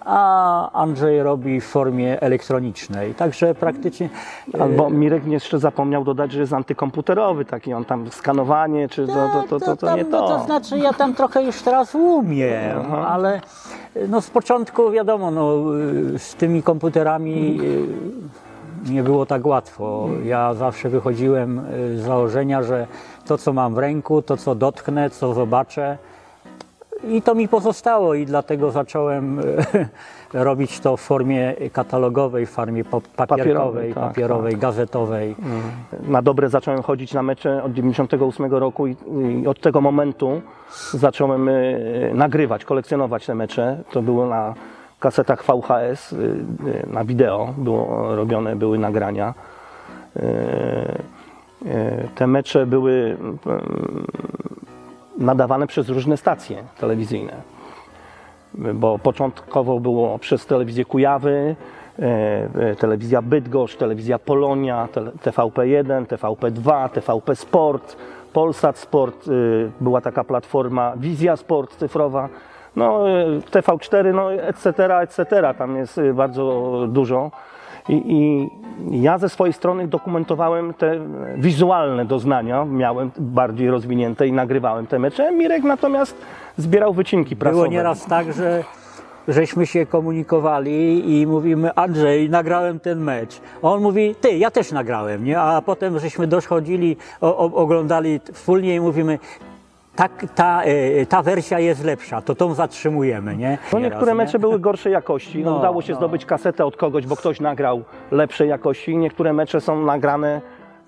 a 0.04 0.70
Andrzej 0.72 1.22
robi 1.22 1.60
w 1.60 1.64
formie 1.66 2.20
elektronicznej. 2.20 3.14
Także 3.14 3.54
praktycznie. 3.54 4.08
e, 4.54 4.62
Albo 4.62 4.90
Mirek 4.90 5.26
jeszcze 5.26 5.58
zapomniał 5.58 6.04
dodać, 6.04 6.32
że 6.32 6.40
jest 6.40 6.52
antykomputerowy, 6.52 7.44
taki 7.44 7.74
on 7.74 7.84
tam 7.84 8.10
skanowanie, 8.10 8.88
czy 8.88 9.06
to, 9.06 9.12
to, 9.12 9.42
to, 9.48 9.60
to, 9.60 9.76
to 9.76 9.86
tam, 9.86 9.98
nie 9.98 10.04
no 10.04 10.20
to. 10.20 10.28
to 10.28 10.44
znaczy 10.44 10.78
ja 10.78 10.92
tam 10.92 11.14
trochę 11.14 11.42
już 11.42 11.62
teraz 11.62 11.94
umiem, 11.94 12.78
Aha. 12.84 13.08
ale 13.08 13.40
no 14.08 14.20
z 14.20 14.30
początku 14.30 14.90
wiadomo, 14.90 15.30
no, 15.30 15.76
y, 16.14 16.18
z 16.18 16.34
tymi 16.34 16.62
komputerami 16.62 17.60
nie 18.90 19.02
było 19.02 19.26
tak 19.26 19.46
łatwo. 19.46 20.08
Ja 20.24 20.54
zawsze 20.54 20.88
wychodziłem 20.88 21.60
z 21.96 22.00
założenia, 22.00 22.62
że 22.62 22.86
to 23.26 23.38
co 23.38 23.52
mam 23.52 23.74
w 23.74 23.78
ręku, 23.78 24.22
to 24.22 24.36
co 24.36 24.54
dotknę, 24.54 25.10
co 25.10 25.34
zobaczę, 25.34 25.98
I 27.08 27.22
to 27.22 27.34
mi 27.34 27.48
pozostało 27.48 28.14
i 28.14 28.26
dlatego 28.26 28.70
zacząłem 28.70 29.40
e, 29.40 29.42
robić 30.44 30.80
to 30.80 30.96
w 30.96 31.00
formie 31.00 31.54
katalogowej, 31.72 32.46
w 32.46 32.50
formie 32.50 32.84
papierkowej, 32.84 33.26
Papierowej, 33.26 33.94
tak, 33.94 34.04
papierowej, 34.04 34.56
gazetowej. 34.56 35.36
Na 36.02 36.22
dobre 36.22 36.48
zacząłem 36.48 36.82
chodzić 36.82 37.14
na 37.14 37.22
mecze 37.22 37.62
od 37.62 37.72
98 37.72 38.52
roku 38.52 38.86
i, 38.86 38.96
i 39.42 39.46
od 39.46 39.60
tego 39.60 39.80
momentu 39.80 40.42
zacząłem 40.92 41.48
y, 41.48 42.10
nagrywać, 42.14 42.64
kolekcjonować 42.64 43.26
te 43.26 43.34
mecze. 43.34 43.78
To 43.90 44.02
było 44.02 44.26
na 44.26 44.54
kasetach 45.00 45.44
VHS, 45.44 46.12
y, 46.12 46.44
na 46.92 47.04
wideo 47.04 47.54
było 47.58 48.16
robione, 48.16 48.56
były 48.56 48.78
nagrania. 48.78 49.34
Te 52.14 52.26
mecze 52.26 52.66
były 52.66 52.92
y, 52.92 53.16
nadawane 55.18 55.66
przez 55.66 55.88
różne 55.88 56.16
stacje 56.16 56.64
telewizyjne 56.80 57.54
bo 58.74 58.98
początkowo 58.98 59.80
było 59.80 60.18
przez 60.18 60.46
telewizję 60.46 60.84
Kujawy, 60.84 61.56
e, 61.98 62.02
e, 62.60 62.76
telewizja 62.76 63.22
Bydgoszcz, 63.22 63.76
telewizja 63.76 64.18
Polonia, 64.18 64.88
tele- 64.92 65.12
TVP1, 65.22 66.06
TVP2, 66.06 66.88
TVP 66.88 67.36
Sport, 67.36 67.96
Polsat 68.32 68.78
Sport, 68.78 69.28
y, 69.28 69.70
była 69.80 70.00
taka 70.00 70.24
platforma 70.24 70.92
Wizja 70.96 71.36
Sport 71.36 71.76
cyfrowa, 71.76 72.28
no 72.76 73.08
y, 73.08 73.40
TV4, 73.50 74.14
no 74.14 74.32
etc., 74.32 75.00
etc., 75.00 75.24
tam 75.58 75.76
jest 75.76 76.00
bardzo 76.14 76.86
dużo. 76.88 77.30
I, 77.88 78.02
I 78.06 78.50
ja 78.90 79.18
ze 79.18 79.28
swojej 79.28 79.52
strony 79.52 79.88
dokumentowałem 79.88 80.74
te 80.74 81.00
wizualne 81.36 82.04
doznania, 82.04 82.64
miałem 82.64 83.10
bardziej 83.18 83.70
rozwinięte 83.70 84.26
i 84.26 84.32
nagrywałem 84.32 84.86
te 84.86 84.98
mecze. 84.98 85.32
Mirek 85.32 85.62
natomiast 85.62 86.16
zbierał 86.56 86.94
wycinki 86.94 87.36
prasowe. 87.36 87.62
Było 87.62 87.72
nieraz 87.72 88.06
tak, 88.06 88.32
że 88.32 88.64
żeśmy 89.28 89.66
się 89.66 89.86
komunikowali 89.86 91.10
i 91.20 91.26
mówimy 91.26 91.74
Andrzej, 91.74 92.30
nagrałem 92.30 92.80
ten 92.80 93.00
mecz. 93.00 93.40
On 93.62 93.82
mówi, 93.82 94.14
ty, 94.20 94.36
ja 94.36 94.50
też 94.50 94.72
nagrałem, 94.72 95.24
nie? 95.24 95.40
A 95.40 95.62
potem 95.62 95.98
żeśmy 95.98 96.26
dochodzili, 96.26 96.96
o, 97.20 97.36
o, 97.36 97.54
oglądali 97.54 98.20
wspólnie 98.32 98.74
i 98.74 98.80
mówimy, 98.80 99.18
tak, 99.96 100.26
ta, 100.34 100.62
e, 100.64 101.06
ta 101.06 101.22
wersja 101.22 101.58
jest 101.58 101.84
lepsza, 101.84 102.22
to 102.22 102.34
tą 102.34 102.54
zatrzymujemy, 102.54 103.36
nie? 103.36 103.58
No 103.72 103.78
niektóre 103.78 104.12
nie? 104.12 104.14
mecze 104.14 104.38
były 104.38 104.58
gorszej 104.60 104.92
jakości. 104.92 105.44
No, 105.44 105.56
Udało 105.56 105.82
się 105.82 105.92
no. 105.92 105.98
zdobyć 105.98 106.26
kasetę 106.26 106.66
od 106.66 106.76
kogoś, 106.76 107.06
bo 107.06 107.16
ktoś 107.16 107.40
nagrał 107.40 107.82
lepszej 108.10 108.48
jakości. 108.48 108.96
Niektóre 108.96 109.32
mecze 109.32 109.60
są 109.60 109.84
nagrane 109.84 110.40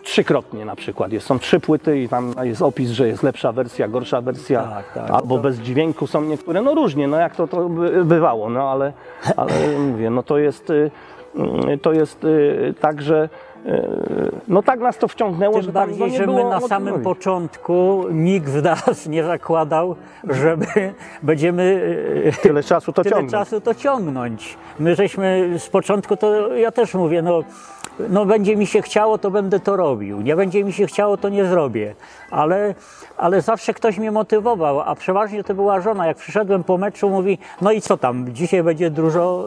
trzykrotnie 0.02 0.64
na 0.64 0.76
przykład. 0.76 1.12
Jest, 1.12 1.26
są 1.26 1.38
trzy 1.38 1.60
płyty 1.60 2.00
i 2.00 2.08
tam 2.08 2.32
jest 2.42 2.62
opis, 2.62 2.90
że 2.90 3.08
jest 3.08 3.22
lepsza 3.22 3.52
wersja, 3.52 3.88
gorsza 3.88 4.20
wersja, 4.20 4.62
Tak, 4.62 4.92
tak. 4.92 5.10
albo 5.10 5.38
bez 5.38 5.58
dźwięku 5.58 6.06
są 6.06 6.20
niektóre. 6.22 6.62
No 6.62 6.74
różnie, 6.74 7.08
no 7.08 7.16
jak 7.16 7.36
to, 7.36 7.46
to 7.46 7.68
by- 7.68 8.04
bywało, 8.04 8.50
no 8.50 8.70
ale, 8.70 8.92
ale 9.36 9.52
mówię, 9.78 10.10
no 10.10 10.22
to 10.22 10.38
jest, 10.38 10.70
y, 10.70 10.90
y, 11.74 11.78
to 11.78 11.92
jest 11.92 12.24
y, 12.24 12.74
tak, 12.80 13.02
że 13.02 13.28
no 14.48 14.62
tak 14.62 14.80
nas 14.80 14.98
to 14.98 15.08
wciągnęło, 15.08 15.54
Tym 15.54 15.62
że 15.62 15.72
bardziej, 15.72 15.98
no, 15.98 16.08
że 16.08 16.26
my 16.26 16.44
na 16.44 16.60
samym 16.60 17.02
początku 17.02 18.04
nikt 18.10 18.48
z 18.48 18.62
nas 18.62 19.06
nie 19.06 19.24
zakładał, 19.24 19.96
żeby 20.24 20.66
będziemy 21.22 21.96
e, 22.24 22.32
Tyle 22.32 22.62
czasu 22.62 22.92
to 22.92 23.02
tyle 23.02 23.14
ciągnąć. 23.14 23.32
czasu 23.32 23.60
to 23.60 23.74
ciągnąć. 23.74 24.56
My 24.78 24.94
żeśmy 24.94 25.54
z 25.58 25.68
początku, 25.68 26.16
to 26.16 26.54
ja 26.54 26.70
też 26.70 26.94
mówię, 26.94 27.22
no, 27.22 27.42
no 28.08 28.26
będzie 28.26 28.56
mi 28.56 28.66
się 28.66 28.82
chciało, 28.82 29.18
to 29.18 29.30
będę 29.30 29.60
to 29.60 29.76
robił. 29.76 30.20
Nie 30.20 30.36
będzie 30.36 30.64
mi 30.64 30.72
się 30.72 30.86
chciało, 30.86 31.16
to 31.16 31.28
nie 31.28 31.44
zrobię. 31.44 31.94
Ale, 32.30 32.74
ale 33.16 33.40
zawsze 33.40 33.74
ktoś 33.74 33.98
mnie 33.98 34.10
motywował, 34.10 34.80
a 34.80 34.94
przeważnie 34.94 35.44
to 35.44 35.54
była 35.54 35.80
żona. 35.80 36.06
Jak 36.06 36.16
przyszedłem 36.16 36.64
po 36.64 36.78
meczu, 36.78 37.10
mówi, 37.10 37.38
no 37.60 37.72
i 37.72 37.80
co 37.80 37.96
tam, 37.96 38.34
dzisiaj 38.34 38.62
będzie 38.62 38.90
dużo 38.90 39.44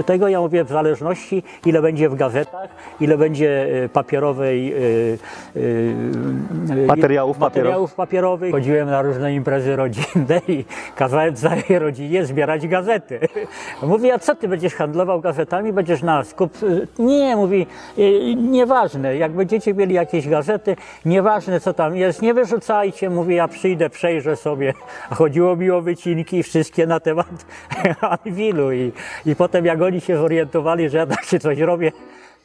y, 0.00 0.04
tego. 0.04 0.28
Ja 0.28 0.40
mówię, 0.40 0.64
w 0.64 0.68
zależności 0.68 1.42
ile 1.66 1.82
będzie 1.82 2.08
w 2.08 2.14
gazetach, 2.14 2.68
ile 3.00 3.18
będzie 3.18 3.35
y, 3.42 3.88
papierowej 3.92 4.74
y, 4.74 5.18
y, 5.56 6.86
Materiałów 6.86 7.38
materiałów 7.38 7.94
papierowych. 7.94 8.52
Chodziłem 8.52 8.90
na 8.90 9.02
różne 9.02 9.34
imprezy 9.34 9.76
rodzinne 9.76 10.40
i 10.48 10.64
kazałem 10.96 11.34
całej 11.36 11.78
rodzinie 11.78 12.24
zbierać 12.24 12.68
gazety. 12.68 13.20
Mówi, 13.82 14.10
a 14.10 14.18
co 14.18 14.34
ty 14.34 14.48
będziesz 14.48 14.74
handlował 14.74 15.20
gazetami, 15.20 15.72
będziesz 15.72 16.02
na 16.02 16.24
skup? 16.24 16.58
Nie, 16.98 17.36
mówi, 17.36 17.66
"y, 17.98 18.34
nieważne, 18.34 19.16
jak 19.16 19.32
będziecie 19.32 19.74
mieli 19.74 19.94
jakieś 19.94 20.28
gazety, 20.28 20.76
nieważne 21.04 21.60
co 21.60 21.74
tam 21.74 21.96
jest, 21.96 22.22
nie 22.22 22.34
wyrzucajcie, 22.34 23.10
mówi, 23.10 23.34
ja 23.34 23.48
przyjdę, 23.48 23.90
przejrzę 23.90 24.36
sobie. 24.36 24.74
A 25.10 25.14
chodziło 25.14 25.56
mi 25.56 25.70
o 25.70 25.80
wycinki 25.80 26.42
wszystkie 26.42 26.86
na 26.86 27.00
temat 27.00 27.46
Anwilu 28.24 28.72
i, 28.72 28.92
i 29.26 29.36
potem 29.36 29.64
jak 29.66 29.82
oni 29.82 30.00
się 30.00 30.16
zorientowali, 30.16 30.88
że 30.90 30.98
ja 30.98 31.06
takie 31.06 31.38
coś 31.38 31.58
robię, 31.58 31.92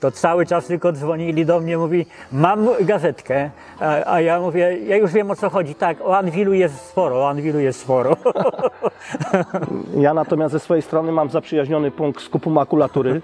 to 0.02 0.12
cały 0.12 0.46
czas 0.46 0.68
tylko 0.68 0.92
dzwonili 0.92 1.46
do 1.46 1.60
mnie, 1.60 1.78
mówi, 1.78 2.06
mam 2.32 2.68
gazetkę, 2.82 3.50
a, 3.80 4.14
a 4.14 4.22
ja 4.22 4.40
mówię, 4.40 4.78
ja 4.88 4.98
już 4.98 5.12
wiem 5.12 5.32
o 5.32 5.36
co 5.36 5.50
chodzi. 5.50 5.76
Tak, 5.76 6.02
o 6.02 6.18
Anwilu 6.18 6.54
jest 6.54 6.86
sporo, 6.86 7.16
o 7.20 7.30
Anwilu 7.30 7.60
jest 7.60 7.80
sporo. 7.80 8.16
Ja 9.98 10.14
natomiast 10.14 10.52
ze 10.52 10.60
swojej 10.60 10.82
strony 10.82 11.12
mam 11.12 11.30
zaprzyjaźniony 11.30 11.92
punkt 11.92 12.22
skupu 12.22 12.50
makulatury. 12.50 13.22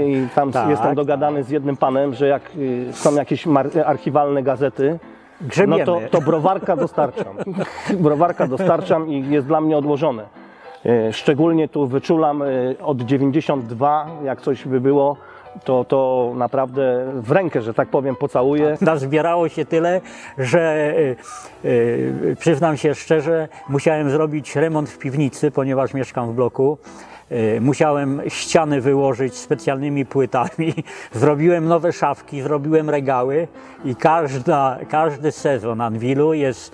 I 0.00 0.26
tam 0.34 0.52
Tak, 0.52 0.70
jestem 0.70 0.94
dogadany 0.94 1.44
z 1.44 1.50
jednym 1.50 1.76
panem, 1.76 2.14
że 2.14 2.26
jak 2.26 2.42
y, 2.56 2.86
są 2.92 3.14
jakieś 3.14 3.44
archiwalne 3.86 4.42
gazety, 4.42 4.98
no 5.40 5.48
Grzebiemy. 5.48 5.84
to, 5.84 6.00
to 6.10 6.20
browarka 6.20 6.76
dostarczam. 6.76 7.36
browarka 8.00 8.46
dostarczam 8.46 9.08
i 9.08 9.30
jest 9.30 9.46
dla 9.46 9.60
mnie 9.60 9.76
odłożone. 9.76 10.24
Y, 10.86 11.12
Szczególnie 11.12 11.68
tu 11.68 11.86
wyczulam 11.86 12.42
y, 12.42 12.76
od 12.82 13.02
92, 13.02 14.06
jak 14.24 14.40
coś 14.40 14.64
by 14.64 14.80
było, 14.80 15.16
to, 15.64 15.84
to 15.84 16.32
naprawdę 16.36 17.12
w 17.14 17.32
rękę, 17.32 17.62
że 17.62 17.74
tak 17.74 17.88
powiem, 17.88 18.16
pocałuję. 18.16 18.76
Nazbierało 18.80 19.48
się 19.48 19.64
tyle, 19.64 20.00
że 20.38 20.94
y, 21.64 22.36
przyznam 22.38 22.76
się 22.76 22.94
szczerze, 22.94 23.48
musiałem 23.68 24.10
zrobić 24.10 24.56
remont 24.56 24.90
w 24.90 24.98
piwnicy, 24.98 25.50
ponieważ 25.50 25.94
mieszkam 25.94 26.32
w 26.32 26.34
bloku. 26.34 26.78
Musiałem 27.60 28.22
ściany 28.28 28.80
wyłożyć 28.80 29.34
specjalnymi 29.34 30.06
płytami. 30.06 30.74
Zrobiłem 31.12 31.68
nowe 31.68 31.92
szafki, 31.92 32.42
zrobiłem 32.42 32.90
regały 32.90 33.48
i 33.84 33.96
każda, 33.96 34.78
każdy 34.88 35.32
sezon 35.32 35.80
Anwilu 35.80 36.34
jest 36.34 36.72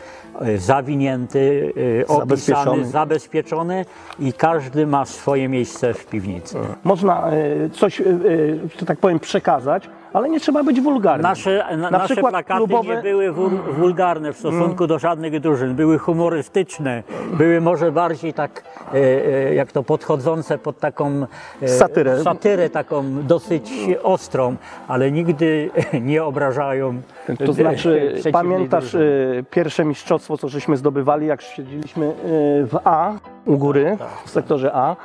zawinięty, 0.57 1.73
y, 1.77 2.05
opisany, 2.09 2.27
Zabezpieczony. 2.27 2.85
zabezpieczony 2.87 3.85
i 4.19 4.33
każdy 4.33 4.87
ma 4.87 5.05
swoje 5.05 5.49
miejsce 5.49 5.95
w 5.95 6.07
piwnicy. 6.07 6.57
Można 6.85 7.31
y, 7.33 7.71
coś, 7.71 8.01
y, 8.01 8.05
y, 8.05 8.59
że 8.81 8.87
tak 8.87 8.99
powiem, 8.99 9.21
przekazać, 9.21 9.89
ale 10.13 10.29
nie 10.29 10.41
trzeba 10.41 10.63
być 10.65 10.81
wulgarnym. 10.81 11.23
Nasze, 11.23 11.65
na, 11.71 11.91
Na 11.91 11.99
nasze 11.99 12.17
plakaty 12.17 12.61
klubowe- 12.65 12.97
nie 12.97 13.03
były 13.03 13.33
wul, 13.33 13.51
wulgarne 13.79 14.33
w 14.33 14.39
stosunku 14.39 14.87
do 14.87 14.99
żadnych 14.99 15.41
drużyn, 15.41 15.75
były 15.75 15.99
humorystyczne, 15.99 17.03
były 17.33 17.61
może 17.61 17.93
bardziej 17.93 18.33
tak, 18.35 18.63
e, 18.95 18.97
e, 18.97 19.55
jak 19.55 19.73
to 19.73 19.83
podchodzące 19.83 20.59
pod 20.59 20.79
taką 20.81 21.27
e, 21.63 21.69
Satyrę. 21.69 22.23
satyrę 22.23 22.71
taką 22.71 23.23
dosyć 23.23 23.73
ostrą, 24.03 24.57
ale 24.89 25.11
nigdy 25.13 25.71
nie 26.11 26.25
obrażają. 26.25 27.03
To 27.47 27.53
znaczy, 27.53 28.15
pamiętasz 28.33 28.83
drużyny. 28.93 29.05
y, 29.39 29.45
pierwsze 29.51 29.85
mistrzostwo, 29.85 30.22
co 30.39 30.49
żeśmy 30.49 30.77
zdobywali, 30.77 31.27
jak 31.27 31.43
siedzieliśmy 31.43 32.07
y, 32.07 32.13
w 32.67 32.79
A, 32.85 33.13
u 33.45 33.57
góry, 33.59 33.97
Tak, 33.99 34.09
w 34.27 34.31
sektorze 34.31 34.71
A, 34.75 34.97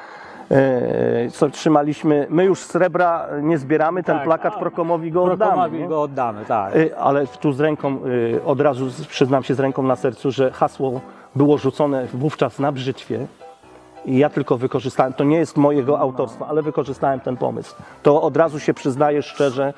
y, 1.26 1.32
co 1.32 1.50
trzymaliśmy, 1.50 2.28
my 2.30 2.46
już 2.46 2.60
srebra 2.60 3.28
nie 3.42 3.58
zbieramy, 3.58 4.04
ten 4.04 4.16
Tak, 4.16 4.24
plakat 4.26 4.54
a, 4.56 4.60
Prokomowi 4.60 5.12
go 5.12 5.24
oddamy. 5.24 5.38
Prokomowi 5.52 5.80
nie? 5.80 5.88
go 5.88 6.02
oddamy, 6.02 6.46
tak. 6.46 6.76
Y, 6.76 6.98
Ale 6.98 7.28
tu 7.28 7.52
z 7.52 7.60
ręką, 7.60 8.00
od 8.46 8.62
razu 8.62 8.86
przyznam 9.10 9.44
się 9.44 9.56
z 9.56 9.60
ręką 9.60 9.84
na 9.84 9.96
sercu, 9.96 10.32
że 10.32 10.52
hasło 10.52 11.02
było 11.36 11.58
rzucone 11.58 12.06
wówczas 12.14 12.60
na 12.60 12.72
brzytwie. 12.72 13.28
I 14.08 14.18
ja 14.18 14.30
tylko 14.30 14.58
wykorzystałem, 14.58 15.14
to 15.14 15.24
nie 15.24 15.38
jest 15.38 15.58
mojego 15.58 16.00
autorstwa, 16.00 16.48
ale 16.48 16.62
wykorzystałem 16.62 17.20
ten 17.20 17.38
pomysł. 17.38 17.76
To 18.04 18.22
od 18.22 18.38
razu 18.38 18.60
się 18.60 18.74
przyznaję 18.74 19.22
szczerze 19.22 19.74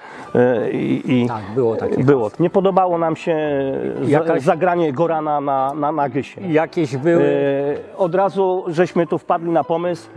y, 0.65 0.72
i, 0.72 1.22
i 1.24 1.28
Tak, 1.28 1.44
było 1.56 1.76
takie 1.76 2.04
było. 2.04 2.32
Nie 2.39 2.50
podobało 2.50 2.98
nam 2.98 3.15
się 3.15 3.38
za- 4.02 4.10
Jakaś- 4.20 4.42
zagranie 4.42 4.94
Gorana 4.94 5.42
na, 5.42 5.74
na, 5.74 5.92
na 5.92 6.10
Gysie. 6.10 6.42
Jakieś 6.42 6.98
były... 6.98 7.24
E, 7.94 7.98
od 7.98 8.15
razu 8.15 8.63
żeśmy 8.68 9.08
tu 9.08 9.18
wpadli 9.18 9.52
na 9.52 9.63
pomysł 9.63 10.10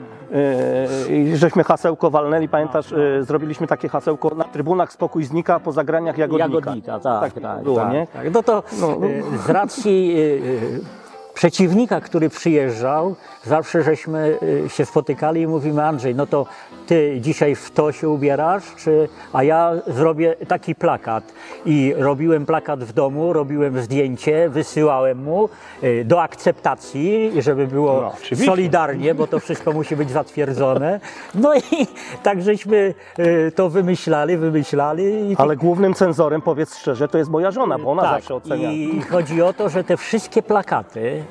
e, 1.09 1.12
i 1.16 1.37
żeśmy 1.37 1.64
hasełko 1.64 2.11
walnęli. 2.11 2.48
Pamiętasz, 2.48 2.92
e, 2.92 3.22
zrobiliśmy 3.25 3.66
takie 3.66 3.88
hasełko 3.88 4.31
na 4.37 4.44
trybunach 4.44 4.92
spokój 4.92 5.25
znika 5.25 5.61
po 5.61 5.72
zagraniach 5.72 6.18
jagodnika. 6.18 6.55
Jagodnika, 6.55 7.01
tak, 7.01 7.33
tak, 7.33 7.62
było, 7.62 7.77
tak, 7.77 7.92
nie? 7.92 8.07
tak. 8.12 8.35
No 8.35 8.42
to 8.42 8.62
No, 8.81 8.88
no. 9.01 9.07
e, 9.07 9.38
z 9.46 9.51
racji 9.51 10.16
e, 10.18 11.01
przeciwnika, 11.34 12.00
który 12.00 12.28
przyjeżdżał, 12.30 13.16
zawsze 13.44 13.82
żeśmy 13.82 14.38
y, 14.42 14.68
się 14.68 14.86
spotykali 14.86 15.40
i 15.40 15.46
mówimy 15.46 15.84
Andrzej, 15.84 16.14
no 16.14 16.26
to 16.26 16.46
ty 16.86 17.18
dzisiaj 17.20 17.54
w 17.54 17.70
to 17.70 17.92
się 17.92 18.08
ubierasz, 18.08 18.62
czy, 18.76 19.08
a 19.32 19.42
ja 19.42 19.72
zrobię 19.86 20.36
taki 20.48 20.74
plakat. 20.74 21.32
I 21.66 21.94
robiłem 21.96 22.46
plakat 22.46 22.84
w 22.84 22.92
domu, 22.92 23.32
robiłem 23.32 23.82
zdjęcie, 23.82 24.48
wysyłałem 24.48 25.22
mu 25.22 25.48
y, 25.82 26.04
do 26.04 26.22
akceptacji, 26.22 27.32
żeby 27.38 27.66
było 27.66 28.12
No, 28.30 28.36
solidarnie, 28.46 29.14
bo 29.14 29.26
to 29.26 29.40
wszystko 29.40 29.72
musi 29.72 29.96
być 29.96 30.10
zatwierdzone. 30.10 31.00
No 31.34 31.54
i 31.54 31.86
tak 32.22 32.42
żeśmy 32.42 32.94
y, 33.18 33.52
to 33.54 33.70
wymyślali, 33.70 34.36
wymyślali. 34.36 35.36
Ale 35.38 35.56
głównym 35.56 35.94
cenzorem, 35.94 36.42
powiedz 36.42 36.78
szczerze, 36.78 37.08
to 37.08 37.18
jest 37.18 37.30
moja 37.30 37.50
żona, 37.50 37.78
bo 37.78 37.90
ona 37.90 38.02
tak, 38.02 38.12
zawsze 38.12 38.34
ocenia. 38.34 38.72
I 38.72 39.02
chodzi 39.02 39.42
o 39.42 39.52
to, 39.52 39.68
że 39.68 39.84
te 39.84 39.96
wszystkie 39.96 40.42
plakaty, 40.42 41.21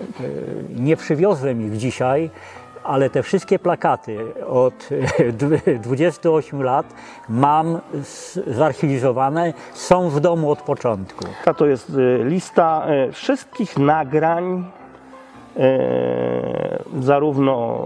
nie 0.69 0.97
przywiozłem 0.97 1.61
ich 1.61 1.77
dzisiaj, 1.77 2.29
ale 2.83 3.09
te 3.09 3.23
wszystkie 3.23 3.59
plakaty 3.59 4.17
od 4.45 4.91
y, 5.19 5.33
dw- 5.33 5.79
28 5.79 6.63
lat 6.63 6.85
mam 7.29 7.79
zarchiwizowane, 8.47 9.53
są 9.73 10.09
w 10.09 10.19
domu 10.19 10.51
od 10.51 10.61
początku. 10.61 11.25
Ta 11.45 11.53
To 11.53 11.65
jest 11.65 11.89
y, 11.89 12.23
lista 12.23 12.85
wszystkich 13.11 13.77
nagrań, 13.77 14.65
zarówno 16.99 17.85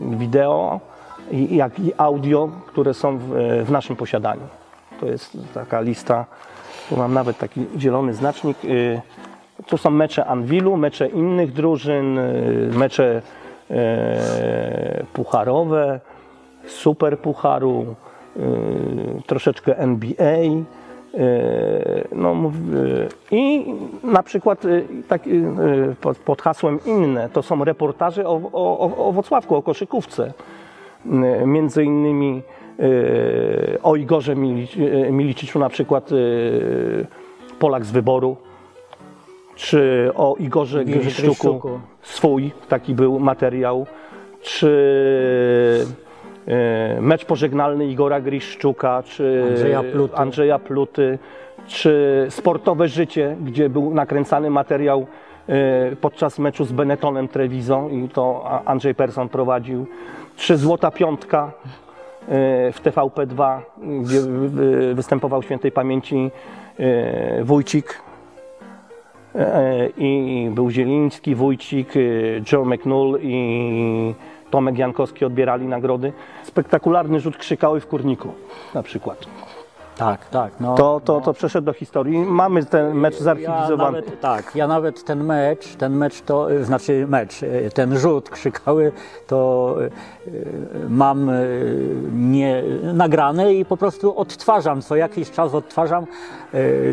wideo, 0.00 0.80
jak 1.50 1.78
i 1.78 1.92
audio, 1.96 2.48
które 2.66 2.94
są 2.94 3.18
w 3.64 3.70
naszym 3.70 3.96
posiadaniu. 3.96 4.42
To 5.00 5.06
jest 5.06 5.38
taka 5.54 5.80
lista, 5.80 6.24
tu 6.88 6.96
mam 6.96 7.14
nawet 7.14 7.38
taki 7.38 7.66
zielony 7.78 8.14
znacznik. 8.14 8.56
To 9.66 9.78
są 9.78 9.90
mecze 9.90 10.24
Anwilu, 10.26 10.76
mecze 10.76 11.06
innych 11.08 11.52
drużyn, 11.52 12.18
y, 12.18 12.70
mecze 12.76 13.22
e, 13.70 15.04
pucharowe, 15.12 16.00
super 16.66 17.18
pucharu, 17.18 17.94
y, 18.36 18.40
troszeczkę 19.26 19.78
NBA. 19.78 20.34
y, 20.34 20.64
No, 22.12 22.34
I 23.30 23.66
na 24.04 24.22
przykład 24.22 24.62
tak, 25.08 25.22
pod, 26.00 26.18
pod 26.18 26.42
hasłem 26.42 26.78
inne 26.86 27.28
to 27.32 27.42
są 27.42 27.64
reportaże 27.64 28.26
o, 28.28 28.40
o, 28.52 29.06
o- 29.08 29.12
Wocławku, 29.12 29.56
o 29.56 29.62
koszykówce. 29.62 30.32
Między 31.46 31.84
innymi 31.84 32.42
o 33.82 33.96
Igorze 33.96 34.36
Milic- 34.36 35.10
Miliciczu, 35.12 35.58
na 35.58 35.68
przykład 35.68 36.10
Polak 37.58 37.84
z 37.84 37.90
wyboru, 37.90 38.36
czy 39.56 40.10
o 40.14 40.36
Igorze 40.38 40.84
Gryszczuku, 40.84 41.80
swój 42.02 42.52
taki 42.68 42.94
był 42.94 43.18
materiał, 43.18 43.86
czy 44.42 45.86
e, 46.46 47.00
mecz 47.00 47.24
pożegnalny 47.24 47.86
Igora 47.86 48.20
Griszczuka, 48.20 49.02
czy 49.02 49.44
Andrzeja 49.50 49.82
Pluty. 49.82 50.16
Andrzeja 50.16 50.58
Pluty, 50.58 51.18
czy 51.66 52.26
sportowe 52.30 52.88
życie, 52.88 53.36
gdzie 53.44 53.68
był 53.68 53.94
nakręcany 53.94 54.50
materiał 54.50 55.06
e, 55.48 55.96
podczas 55.96 56.38
meczu 56.38 56.64
z 56.64 56.72
Benettonem 56.72 57.28
Treviso 57.28 57.88
i 57.88 58.08
to 58.08 58.50
Andrzej 58.64 58.94
Persson 58.94 59.28
prowadził, 59.28 59.86
czy 60.36 60.56
Złota 60.56 60.90
Piątka 60.90 61.52
e, 62.28 62.72
w 62.72 62.80
TVP2, 62.82 63.60
gdzie 64.02 64.20
występował 64.94 65.42
świętej 65.42 65.72
pamięci 65.72 66.30
Wójcik 67.42 68.02
i 69.96 70.48
był 70.54 70.70
Zieliński, 70.70 71.34
Wójcik, 71.34 71.96
e, 71.96 72.00
Joe 72.52 72.64
McNull 72.64 73.18
i 73.22 74.14
Tomek 74.50 74.78
Jankowski 74.78 75.24
odbierali 75.24 75.66
nagrody. 75.66 76.12
Spektakularny 76.44 77.20
rzut 77.20 77.36
krzykały 77.36 77.80
w 77.80 77.86
Kurniku 77.86 78.32
na 78.74 78.82
przykład. 78.82 79.26
Tak, 79.96 80.28
tak. 80.28 80.52
No, 80.60 80.74
To, 80.74 81.00
to, 81.04 81.20
to 81.20 81.32
przeszedł 81.32 81.64
do 81.66 81.72
historii. 81.72 82.18
Mamy 82.18 82.64
ten 82.64 82.94
mecz 82.94 83.14
Ja 83.18 83.22
zarchiwizowany. 83.24 83.78
nawet, 83.98 84.20
tak, 84.20 84.52
ja 84.54 84.66
nawet 84.68 85.04
ten 85.04 85.24
mecz, 85.24 85.74
ten 85.76 85.96
mecz 85.96 86.20
to, 86.20 86.52
y, 86.52 86.64
znaczy 86.64 87.06
mecz, 87.08 87.42
y, 87.42 87.70
ten 87.74 87.98
rzut 87.98 88.30
krzykały, 88.30 88.92
to 89.26 89.74
y, 89.80 89.90
mam 90.88 91.30
nie, 92.12 92.62
nagrane 92.94 93.54
i 93.54 93.64
po 93.64 93.76
prostu 93.76 94.18
odtwarzam, 94.18 94.82
co 94.82 94.96
jakiś 94.96 95.30
czas 95.30 95.54
odtwarzam, 95.54 96.06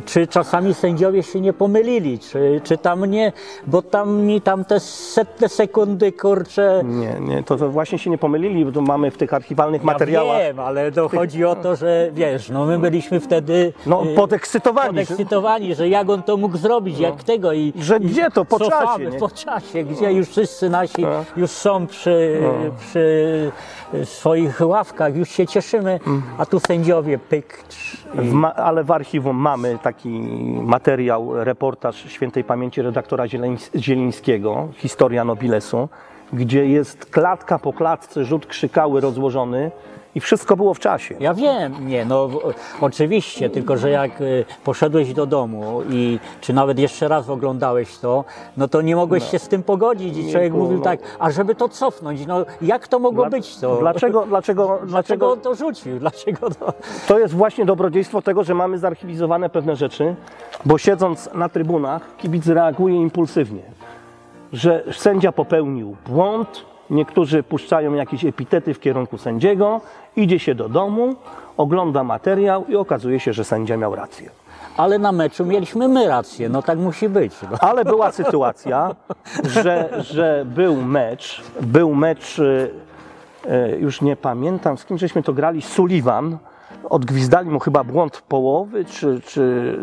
czy 0.06 0.28
czasami 0.28 0.74
sędziowie 0.74 1.24
się 1.24 1.42
nie 1.42 1.54
pomylili, 1.54 2.20
czy, 2.20 2.62
czy 2.63 2.78
tam 2.78 3.06
nie, 3.06 3.32
bo 3.68 3.82
tam 3.82 4.22
mi 4.22 4.42
tam 4.42 4.66
te 4.66 4.80
setne 4.80 5.50
sekundy, 5.50 6.12
kurczę, 6.12 6.82
Nie, 6.86 7.20
nie, 7.20 7.44
to, 7.44 7.58
to 7.58 7.70
właśnie 7.70 7.98
się 8.00 8.10
nie 8.10 8.18
pomylili, 8.18 8.66
bo 8.66 8.72
tu 8.72 8.82
mamy 8.82 9.12
w 9.12 9.18
tych 9.18 9.34
archiwalnych 9.34 9.82
ja 9.82 9.86
materiałach. 9.86 10.38
wiem, 10.42 10.60
ale 10.60 10.92
to 10.92 11.10
chodzi 11.10 11.46
o 11.46 11.56
to, 11.56 11.76
że 11.76 12.10
wiesz, 12.13 12.50
no 12.50 12.66
my 12.66 12.78
byliśmy 12.94 13.20
wtedy 13.20 13.74
No, 13.86 14.06
y, 14.06 14.16
podekscytowani. 14.16 14.88
że- 14.88 14.94
podekscytowani, 14.94 15.76
że 15.76 15.90
jak 15.90 16.10
on 16.10 16.24
to 16.24 16.38
mógł 16.38 16.58
zrobić, 16.58 17.00
jak 17.00 17.24
tego 17.24 17.54
i 17.54 17.74
Że 17.76 17.98
i 17.98 18.00
gdzie 18.00 18.32
to? 18.32 18.46
Po 18.46 18.60
cofamy 18.60 18.86
czasie, 18.86 19.10
nie? 19.12 19.20
po 19.20 19.30
czasie, 19.30 19.84
gdzie 19.84 20.14
już 20.14 20.28
wszyscy 20.30 20.70
nasi 20.70 21.02
No. 21.02 21.26
już 21.38 21.52
są 21.52 21.88
przy, 21.88 22.40
przy 22.80 23.52
swoich 24.04 24.62
ławkach, 24.62 25.16
już 25.16 25.30
się 25.30 25.48
cieszymy, 25.48 26.00
a 26.38 26.46
tu 26.46 26.60
sędziowie 26.60 27.18
pyk. 27.20 27.64
I, 28.16 28.46
ale 28.56 28.84
w 28.84 28.92
archiwum 28.92 29.38
mamy 29.38 29.78
taki 29.84 30.10
materiał, 30.64 31.44
reportaż 31.44 31.96
świętej 32.12 32.44
pamięci 32.44 32.82
redaktora 32.82 33.26
Zielińskiego, 33.76 34.68
Historia 34.76 35.26
Nobilesu, 35.26 35.90
gdzie 36.34 36.66
jest 36.66 37.06
klatka 37.06 37.60
po 37.60 37.74
klatce, 37.74 38.26
rzut 38.26 38.46
krzykały 38.46 39.02
rozłożony 39.02 39.72
i 40.15 40.19
wszystko 40.19 40.56
było 40.56 40.73
w 40.73 40.80
czasie. 40.80 41.15
ja 41.19 41.34
wiem, 41.34 41.88
nie, 41.88 42.06
no 42.06 42.30
oczywiście, 42.82 43.49
tylko 43.49 43.78
że 43.78 43.89
jak 43.89 44.21
y, 44.21 44.45
poszedłeś 44.63 45.13
do 45.13 45.26
domu 45.26 45.82
i 45.89 46.19
czy 46.41 46.54
nawet 46.54 46.80
jeszcze 46.80 47.08
raz 47.08 47.30
oglądałeś 47.30 47.97
to, 47.97 48.23
no 48.58 48.67
to 48.67 48.82
nie 48.82 48.95
mogłeś 48.95 49.32
się 49.32 49.39
z 49.39 49.47
tym 49.47 49.63
pogodzić 49.63 50.17
i 50.17 50.32
człowiek 50.32 50.52
było, 50.52 50.63
mówił 50.63 50.78
no. 50.78 50.84
tak, 50.84 50.99
a 51.19 51.32
żeby 51.32 51.56
to 51.56 51.69
cofnąć, 51.69 52.26
no 52.26 52.45
jak 52.62 52.88
to 52.88 52.99
mogło 52.99 53.23
Dla- 53.23 53.30
być 53.30 53.58
to? 53.58 53.78
Dlaczego, 53.78 54.26
dlaczego, 54.26 54.63
Dlaczego 54.86 54.88
dlaczego 54.88 55.32
on 55.32 55.39
to 55.39 55.56
rzucił? 55.56 55.99
Dlaczego 55.99 56.49
to... 56.49 56.73
To 57.08 57.19
jest 57.19 57.34
właśnie 57.34 57.65
dobrodziejstwo 57.65 58.21
tego, 58.21 58.43
że 58.43 58.54
mamy 58.54 58.78
zarchiwizowane 58.78 59.49
pewne 59.49 59.76
rzeczy, 59.76 60.15
bo 60.65 60.78
siedząc 60.78 61.30
na 61.34 61.49
trybunach, 61.49 62.15
kibic 62.17 62.47
reaguje 62.47 62.95
impulsywnie, 62.95 63.63
że 64.54 64.84
sędzia 64.91 65.32
popełnił 65.32 65.95
błąd, 66.08 66.65
niektórzy 66.89 67.43
puszczają 67.43 67.93
jakieś 67.93 68.26
epitety 68.26 68.74
w 68.74 68.80
kierunku 68.80 69.17
sędziego, 69.17 69.82
idzie 70.15 70.39
się 70.39 70.56
do 70.56 70.69
domu, 70.69 71.15
ogląda 71.58 72.04
materiał 72.04 72.65
i 72.65 72.76
okazuje 72.76 73.19
się, 73.19 73.34
że 73.34 73.43
sędzia 73.43 73.78
miał 73.78 73.96
rację. 73.96 74.30
Ale 74.78 75.00
na 75.00 75.12
meczu 75.12 75.46
mieliśmy 75.46 75.88
my 75.88 76.08
rację, 76.08 76.50
no 76.50 76.62
tak 76.62 76.80
musi 76.80 77.10
być. 77.10 77.34
No. 77.52 77.58
Ale 77.60 77.86
była 77.86 78.12
sytuacja, 78.12 78.96
że, 79.43 79.89
że 80.00 80.46
był 80.46 80.76
mecz, 80.76 81.43
był 81.62 81.96
mecz, 81.96 82.39
e, 82.39 82.69
e, 83.52 83.78
już 83.78 84.02
nie 84.02 84.15
pamiętam 84.15 84.78
z 84.78 84.86
kim 84.86 84.98
żeśmy 84.98 85.24
to 85.24 85.34
grali, 85.34 85.62
Sullivan, 85.62 86.38
odgwizdali 86.89 87.50
mu 87.50 87.60
chyba 87.60 87.84
błąd 87.84 88.22
połowy, 88.22 88.86
czy, 88.86 89.22
czy, 89.22 89.78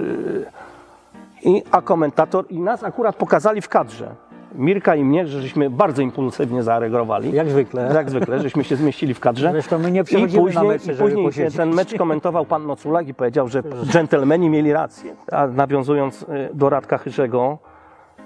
i, 1.43 1.63
a 1.71 1.83
komentator, 1.83 2.45
i 2.51 2.61
nas 2.61 2.85
akurat 2.85 3.17
pokazali 3.17 3.61
w 3.61 3.69
kadrze, 3.69 4.15
Mirka 4.55 4.95
i 4.95 5.05
mnie, 5.05 5.27
że 5.27 5.41
żeśmy 5.43 5.71
bardzo 5.71 6.03
impulsywnie 6.03 6.63
zareagowali. 6.63 7.33
Jak 7.33 7.51
zwykle. 7.51 7.91
Jak 7.95 8.11
zwykle, 8.11 8.41
żeśmy 8.41 8.65
się 8.65 8.77
zmieścili 8.77 9.15
w 9.15 9.21
kadrze. 9.21 9.51
Zresztą 9.53 9.79
my 9.79 9.91
nie 9.91 10.01
I 10.01 10.05
później, 10.05 10.55
na 10.55 10.63
mecze, 10.63 10.93
i 10.93 10.97
później 10.97 11.51
się 11.51 11.57
ten 11.57 11.75
mecz 11.75 11.95
komentował 11.95 12.45
pan 12.45 12.67
Noculak 12.67 13.09
i 13.09 13.15
powiedział, 13.15 13.49
że 13.49 13.63
dżentelmeni 13.85 14.51
mieli 14.51 14.73
rację. 14.73 15.15
A 15.33 15.47
nawiązując 15.47 16.27
e, 16.29 16.49
do 16.55 16.71
Radka 16.71 16.99
Chyrzego, 16.99 17.59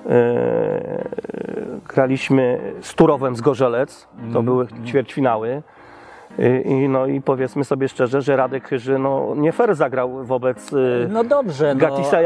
e, 0.07 1.05
graliśmy 1.89 2.61
z 2.81 2.95
Turowem 2.95 3.37
z 3.37 3.41
Gorzelec, 3.41 4.09
to 4.33 4.39
Mm. 4.39 4.45
były 4.45 4.67
ćwierćfinały. 4.87 5.63
I, 6.39 6.71
i, 6.71 6.89
no 6.89 7.07
i 7.07 7.21
powiedzmy 7.21 7.65
sobie 7.65 7.89
szczerze, 7.89 8.23
że 8.23 8.37
Radek 8.37 8.69
Chyży 8.69 8.99
no, 8.99 9.35
nie 9.37 9.53
fair 9.53 9.75
zagrał 9.75 10.25
wobec 10.25 10.71
No 11.09 11.25
dobrze, 11.25 11.75
no. 11.75 11.81
Gatisa 11.81 12.21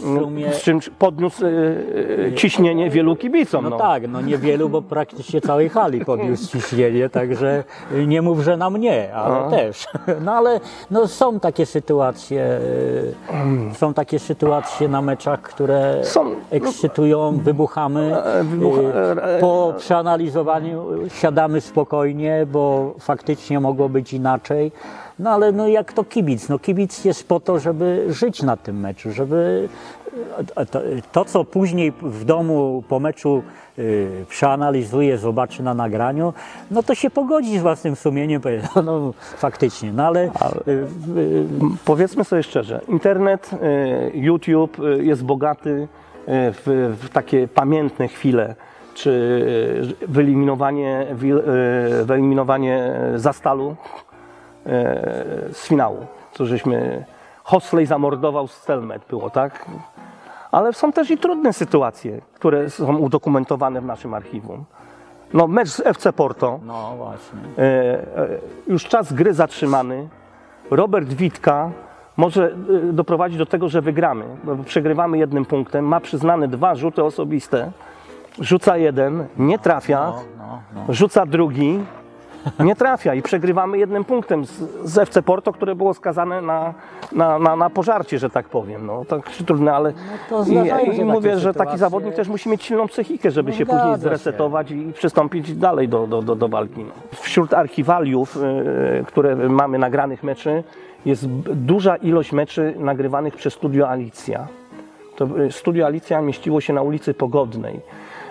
Sumie- 0.00 0.52
z 0.52 0.62
czym 0.62 0.80
podniósł 0.98 1.44
e, 1.46 2.32
ciśnienie 2.34 2.90
wielu 2.90 3.16
kibicom. 3.16 3.68
No 3.70 3.76
tak, 3.78 4.08
no 4.08 4.20
niewielu, 4.20 4.68
bo 4.68 4.82
praktycznie 4.82 5.40
całej 5.40 5.68
hali 5.68 6.04
podniósł 6.04 6.52
ciśnienie, 6.58 7.08
także 7.08 7.64
nie 8.06 8.22
mów, 8.22 8.40
że 8.40 8.56
na 8.56 8.70
mnie, 8.70 9.14
ale 9.14 9.34
No. 9.44 9.50
też. 9.50 9.86
No 10.24 10.32
ale 10.32 10.60
no, 10.90 11.08
są 11.08 11.40
takie 11.40 11.66
sytuacje, 11.66 12.58
y, 13.72 13.74
są 13.74 13.94
takie 13.94 14.18
sytuacje 14.18 14.88
na 14.88 15.02
meczach, 15.02 15.42
które 15.42 15.98
Są, 16.04 16.24
no. 16.24 16.30
ekscytują, 16.50 17.38
wybuchamy. 17.42 18.12
wybucha- 18.42 19.36
Y, 19.36 19.40
Po 19.40 19.74
przeanalizowaniu 19.78 20.84
siadamy 21.08 21.60
spokojnie, 21.60 22.46
bo 22.52 22.94
faktycznie 23.00 23.60
mogło 23.60 23.88
być 23.88 24.12
inaczej. 24.12 24.72
No 25.22 25.30
ale 25.30 25.52
no 25.52 25.68
jak 25.68 25.92
to 25.92 26.04
kibic? 26.04 26.48
No 26.48 26.58
kibic 26.58 27.04
jest 27.04 27.28
po 27.28 27.40
to, 27.40 27.58
żeby 27.58 28.06
żyć 28.08 28.42
na 28.42 28.56
tym 28.56 28.80
meczu, 28.80 29.12
żeby 29.12 29.68
A 30.56 30.64
To, 30.64 30.80
to, 31.12 31.24
co 31.24 31.44
później 31.44 31.92
w 32.02 32.24
domu 32.24 32.84
po 32.88 33.00
meczu 33.00 33.42
y, 33.78 34.24
przeanalizuje, 34.28 35.18
zobaczy 35.18 35.62
na 35.62 35.74
nagraniu, 35.74 36.32
no 36.70 36.82
to 36.82 36.94
się 36.94 37.10
pogodzi 37.10 37.58
z 37.58 37.62
własnym 37.62 37.96
sumieniem, 37.96 38.42
no, 38.76 38.82
no 38.82 39.14
faktycznie, 39.36 39.92
no 39.92 40.06
ale 40.06 40.24
y, 40.24 40.30
y, 41.16 41.46
Powiedzmy 41.84 42.24
sobie 42.24 42.42
szczerze, 42.42 42.80
internet, 42.88 43.50
y, 43.52 43.58
YouTube 44.14 44.78
y, 44.78 45.04
jest 45.04 45.24
bogaty 45.24 45.70
y, 45.70 45.88
w, 46.28 46.96
w 47.00 47.08
takie 47.08 47.48
pamiętne 47.48 48.08
chwile, 48.08 48.54
czy 48.94 49.98
wyeliminowanie, 50.08 51.06
wyeliminowanie 52.04 52.94
Zastalu 53.16 53.76
z 55.52 55.66
finału, 55.68 56.06
co 56.32 56.46
żeśmy 56.46 57.04
Hosley 57.44 57.86
zamordował 57.86 58.48
Stelmet 58.48 59.02
było, 59.08 59.30
tak? 59.30 59.66
Ale 60.52 60.72
są 60.72 60.92
też 60.92 61.10
i 61.10 61.18
trudne 61.18 61.52
sytuacje, 61.52 62.20
które 62.34 62.70
są 62.70 62.96
udokumentowane 62.96 63.80
w 63.80 63.84
naszym 63.84 64.14
archiwum. 64.14 64.64
No, 65.34 65.46
mecz 65.46 65.68
z 65.68 65.80
FC 65.80 66.12
Porto, 66.12 66.60
no 66.66 66.94
właśnie. 66.96 67.38
E, 67.58 67.62
e, 67.62 68.28
już 68.68 68.84
czas 68.84 69.12
gry 69.12 69.34
zatrzymany. 69.34 70.08
Robert 70.70 71.08
Witka 71.08 71.70
może 72.16 72.46
e, 72.46 72.92
doprowadzić 72.92 73.38
do 73.38 73.46
tego, 73.46 73.68
że 73.68 73.80
wygramy. 73.80 74.24
bo 74.44 74.56
Przegrywamy 74.56 75.18
jednym 75.18 75.44
punktem, 75.44 75.84
ma 75.84 76.00
przyznane 76.00 76.48
dwa 76.48 76.74
rzuty 76.74 77.04
osobiste. 77.04 77.72
Rzuca 78.40 78.76
jeden, 78.76 79.26
nie 79.38 79.58
trafia, 79.58 80.06
No, 80.06 80.22
no, 80.38 80.62
no. 80.88 80.94
rzuca 80.94 81.26
drugi, 81.26 81.80
nie 82.60 82.76
trafia 82.76 83.14
i 83.14 83.22
przegrywamy 83.22 83.78
jednym 83.78 84.04
punktem 84.04 84.44
z, 84.44 84.50
z 84.84 84.98
FC 84.98 85.22
Porto, 85.22 85.52
które 85.52 85.74
było 85.74 85.94
skazane 85.94 86.42
na, 86.42 86.74
na, 87.12 87.38
na, 87.38 87.56
na 87.56 87.70
pożarcie, 87.70 88.18
że 88.18 88.30
tak 88.30 88.48
powiem. 88.48 88.86
No, 88.86 89.04
tak 89.04 89.30
trudne, 89.30 89.72
ale 89.74 89.92
się 89.92 90.92
i, 90.92 91.00
i 91.00 91.04
mówię, 91.04 91.38
że 91.38 91.54
taki 91.54 91.78
zawodnik 91.78 92.14
też 92.14 92.28
musi 92.28 92.48
mieć 92.48 92.62
silną 92.62 92.88
psychikę, 92.88 93.30
żeby 93.30 93.50
No 93.50 93.56
się 93.56 93.66
później 93.66 93.92
się. 93.94 93.98
zresetować 93.98 94.70
i 94.70 94.92
przystąpić 94.92 95.54
dalej 95.54 95.88
do, 95.88 96.06
do, 96.06 96.22
do, 96.22 96.36
do 96.36 96.48
walki. 96.48 96.84
No. 96.84 96.92
Wśród 97.20 97.54
archiwaliów, 97.54 98.36
y, 98.36 99.04
które 99.06 99.36
mamy 99.36 99.78
nagranych 99.78 100.22
meczy, 100.22 100.64
jest 101.06 101.26
duża 101.54 101.96
ilość 101.96 102.32
meczy 102.32 102.74
nagrywanych 102.78 103.36
przez 103.36 103.54
Studio 103.54 103.88
Alicja. 103.88 104.46
To 105.16 105.40
y, 105.40 105.52
Studio 105.52 105.86
Alicja 105.86 106.20
mieściło 106.20 106.60
się 106.60 106.72
na 106.72 106.82
ulicy 106.82 107.14
Pogodnej. 107.14 107.80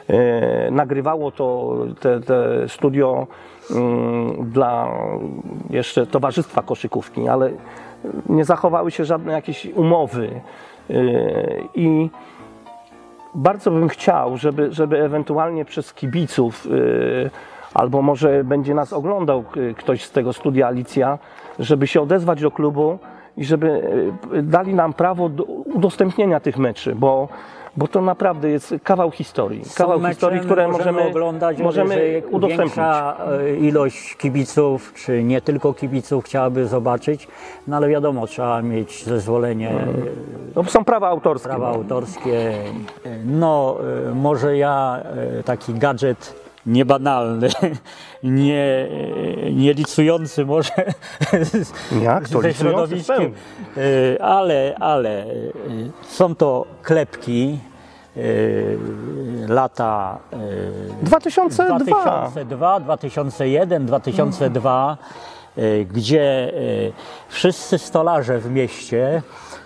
E, 0.09 0.71
Nagrywało 0.71 1.31
to 1.31 1.77
te, 1.99 2.19
te 2.19 2.69
studio 2.69 3.27
mm, 3.71 4.49
dla 4.49 4.91
jeszcze 5.69 6.07
Towarzystwa 6.07 6.61
Koszykówki, 6.61 7.27
ale 7.27 7.51
nie 8.29 8.45
zachowały 8.45 8.91
się 8.91 9.05
żadne 9.05 9.33
jakieś 9.33 9.65
umowy. 9.65 10.41
E, 10.89 10.93
I 11.75 12.09
bardzo 13.35 13.71
bym 13.71 13.89
chciał, 13.89 14.37
żeby, 14.37 14.73
żeby 14.73 15.03
ewentualnie 15.03 15.65
przez 15.65 15.93
kibiców, 15.93 16.65
y, 16.65 17.29
albo 17.73 18.01
może 18.01 18.43
będzie 18.43 18.73
nas 18.73 18.93
oglądał 18.93 19.43
ktoś 19.77 20.03
z 20.03 20.11
tego 20.11 20.33
studia 20.33 20.67
Alicja, 20.67 21.19
żeby 21.59 21.87
się 21.87 22.01
odezwać 22.01 22.41
do 22.41 22.51
klubu 22.51 22.99
i 23.37 23.45
żeby 23.45 23.81
dali 24.43 24.73
nam 24.73 24.93
prawo 24.93 25.29
do 25.29 25.43
udostępnienia 25.43 26.39
tych 26.39 26.57
meczy, 26.57 26.95
bo, 26.95 27.27
bo 27.77 27.87
to 27.87 28.01
naprawdę 28.01 28.49
jest 28.49 28.75
kawał 28.83 29.11
historii. 29.11 29.65
Są 29.65 29.77
Kawał 29.77 29.99
mecze, 29.99 30.13
historii, 30.13 30.39
które 30.39 30.67
możemy, 30.67 31.01
oglądać, 31.03 31.57
możemy 31.57 32.21
udostępnić. 32.31 32.77
E, 32.77 33.55
ilość 33.55 34.15
kibiców, 34.15 34.93
czy 34.93 35.23
nie 35.23 35.41
tylko 35.41 35.73
kibiców 35.73 36.25
chciałaby 36.25 36.67
zobaczyć, 36.67 37.27
no 37.67 37.77
ale 37.77 37.89
wiadomo, 37.89 38.27
trzeba 38.27 38.61
mieć 38.61 39.03
zezwolenie, 39.05 39.69
e, 39.69 39.85
No, 40.55 40.63
są 40.63 40.85
prawa 40.85 41.07
autorskie. 41.07 41.49
prawa 41.49 41.69
no. 41.69 41.75
autorskie. 41.75 42.53
No, 43.25 43.77
e, 44.09 44.15
może 44.15 44.57
ja 44.57 45.03
taki 45.45 45.73
gadżet 45.73 46.40
niebanalny, 46.65 47.49
nie, 48.23 48.87
nie 49.53 49.73
licujący 49.73 50.45
może 50.45 50.71
z, 51.41 51.73
Jak 52.03 52.29
to? 52.29 52.41
ze 52.41 52.53
środowiskiem, 52.53 53.33
e, 54.17 54.23
ale, 54.23 54.75
ale 54.79 55.23
e, 55.23 55.27
są 56.07 56.35
to 56.35 56.65
klepki 56.83 57.59
e, 58.17 58.21
lata 59.47 60.17
e, 60.33 60.37
2002. 61.05 61.75
2002, 61.75 62.79
2001, 62.79 63.85
2002, 63.85 64.97
e, 65.57 65.85
gdzie 65.85 66.53
wszyscy 67.29 67.77
stolarze 67.77 68.39
w 68.39 68.51
mieście 68.51 69.21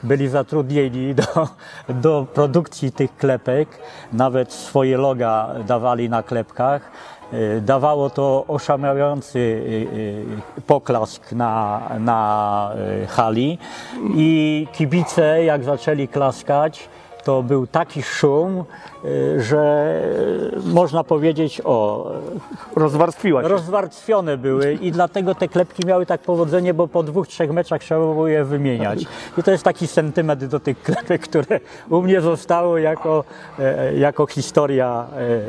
byli 0.05 0.29
zatrudnieni 0.29 1.15
do, 1.15 1.47
do 1.89 2.27
produkcji 2.33 2.91
tych 2.91 3.17
klepek, 3.17 3.69
nawet 4.13 4.53
swoje 4.53 4.97
loga 4.97 5.49
dawali 5.67 6.09
na 6.09 6.23
klepkach. 6.23 6.91
E, 7.33 7.61
Dawało 7.61 8.09
to 8.09 8.45
oszałamiający 8.47 9.39
e, 9.39 10.59
e, 10.59 10.61
poklask 10.61 11.31
na, 11.31 11.81
na 11.99 12.71
hali 13.07 13.57
i 14.15 14.67
kibice 14.73 15.43
jak 15.43 15.63
zaczęli 15.63 16.07
klaskać, 16.07 16.89
to 17.25 17.43
był 17.43 17.67
taki 17.67 18.03
szum, 18.03 18.63
y, 19.05 19.41
że 19.43 19.95
można 20.65 21.03
powiedzieć 21.03 21.61
o 21.63 22.11
Rozwarstwiła 22.75 23.41
się. 23.43 23.47
rozwarstwione 23.47 24.37
były 24.37 24.73
i 24.73 24.91
dlatego 24.91 25.35
te 25.35 25.47
klepki 25.47 25.85
miały 25.85 26.05
tak 26.05 26.21
powodzenie, 26.21 26.73
bo 26.73 26.87
po 26.87 27.03
dwóch, 27.03 27.27
trzech 27.27 27.51
meczach 27.51 27.81
trzeba 27.81 27.99
było 28.01 28.27
je 28.27 28.43
wymieniać. 28.45 29.05
I 29.37 29.43
to 29.43 29.51
jest 29.51 29.63
taki 29.63 29.87
sentyment 29.87 30.45
do 30.45 30.59
tych 30.59 30.83
klepek, 30.83 31.21
które 31.21 31.59
u 31.89 32.01
mnie 32.01 32.21
zostało 32.21 32.77
jako, 32.77 33.23
e, 33.59 33.97
jako 33.97 34.27
historia 34.27 35.07
e, 35.13 35.19
e, 35.19 35.39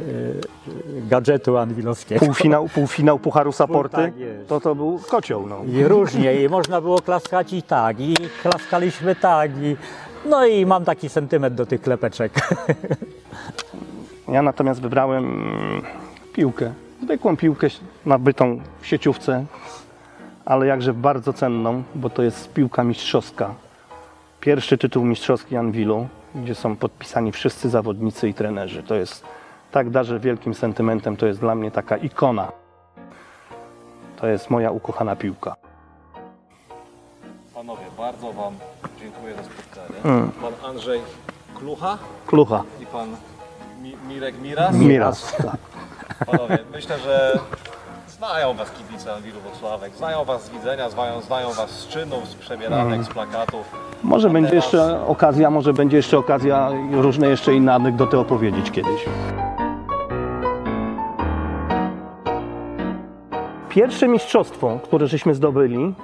gadżetu 1.08 1.56
anwilowskiego. 1.56 2.26
Półfinał, 2.26 2.68
półfinał 2.68 3.18
Pucharu 3.18 3.52
Saporty, 3.52 3.96
Tak 3.96 4.12
to 4.48 4.60
to 4.60 4.74
był 4.74 5.00
kocioł. 5.10 5.46
No. 5.46 5.56
I 5.68 5.84
różnie, 5.84 6.42
i 6.42 6.48
można 6.48 6.80
było 6.80 6.98
klaskać 6.98 7.52
i 7.52 7.62
tak, 7.62 8.00
i 8.00 8.14
klaskaliśmy 8.42 9.14
tak, 9.14 9.50
i 9.56 9.76
no 10.26 10.46
i 10.46 10.66
mam 10.66 10.84
taki 10.84 11.08
sentyment 11.08 11.54
do 11.54 11.66
tych 11.66 11.82
klepeczek. 11.82 12.32
Ja 14.28 14.42
natomiast 14.42 14.80
wybrałem 14.80 15.52
piłkę. 16.32 16.72
Zwykłą 17.02 17.36
piłkę 17.36 17.66
nabytą 18.06 18.60
w 18.80 18.86
sieciówce, 18.86 19.44
ale 20.44 20.66
jakże 20.66 20.94
bardzo 20.94 21.32
cenną, 21.32 21.82
bo 21.94 22.10
to 22.10 22.22
jest 22.22 22.52
piłka 22.52 22.84
mistrzowska. 22.84 23.54
Pierwszy 24.40 24.78
tytuł 24.78 25.04
mistrzowski 25.04 25.56
Anwilu, 25.56 26.08
gdzie 26.34 26.54
są 26.54 26.76
podpisani 26.76 27.32
wszyscy 27.32 27.68
zawodnicy 27.70 28.28
i 28.28 28.34
trenerzy. 28.34 28.82
To 28.82 28.94
jest 28.94 29.24
tak 29.72 29.90
darzę 29.90 30.20
wielkim 30.20 30.54
sentymentem, 30.54 31.16
to 31.16 31.26
jest 31.26 31.40
dla 31.40 31.54
mnie 31.54 31.70
taka 31.70 31.96
ikona. 31.96 32.52
To 34.16 34.26
jest 34.26 34.50
moja 34.50 34.70
ukochana 34.70 35.16
piłka. 35.16 35.56
Bardzo 37.98 38.32
Wam 38.32 38.54
dziękuję 39.00 39.34
za 39.34 39.42
spotkanie. 39.44 40.16
Mm. 40.16 40.30
Pan 40.32 40.70
Andrzej 40.70 41.00
Klucha 41.58 41.98
Klucha. 42.26 42.62
i 42.80 42.86
Pan 42.86 43.08
Mi 43.82 43.96
Mirek 44.08 44.40
Miras. 44.42 44.74
Miras. 44.76 45.32
Tak. 45.36 45.56
Panowie, 46.26 46.58
myślę, 46.72 46.98
że 46.98 47.38
znają 48.08 48.54
Was 48.54 48.70
kibice 48.70 49.12
Anwilu 49.14 49.40
Wrocławek, 49.40 49.96
znają 49.96 50.24
Was 50.24 50.44
z 50.44 50.50
widzenia, 50.50 50.90
znają, 50.90 51.20
znają 51.20 51.52
Was 51.52 51.70
z 51.70 51.88
czynów, 51.88 52.28
z 52.28 52.34
przebieranek, 52.34 53.04
z 53.04 53.08
plakatów. 53.08 53.66
Może 54.02 54.30
będzie 54.30 54.50
teraz- 54.50 54.64
jeszcze 54.64 55.06
okazja, 55.06 55.50
może 55.50 55.72
będzie 55.72 55.96
jeszcze 55.96 56.18
okazja 56.18 56.70
różne 56.92 57.28
jeszcze 57.28 57.54
inne 57.54 57.74
anegdoty 57.74 58.18
opowiedzieć 58.18 58.70
kiedyś. 58.70 59.04
Pierwsze 63.68 64.08
mistrzostwo, 64.08 64.78
które 64.84 65.06
żeśmy 65.06 65.34
zdobyli, 65.34 65.94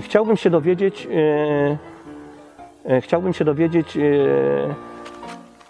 chciałbym 0.00 0.36
się 0.36 0.50
dowiedzieć, 0.50 1.08
e, 2.86 2.94
e, 2.94 3.00
chciałbym 3.00 3.32
się 3.32 3.44
dowiedzieć, 3.44 3.96
e, 3.96 4.00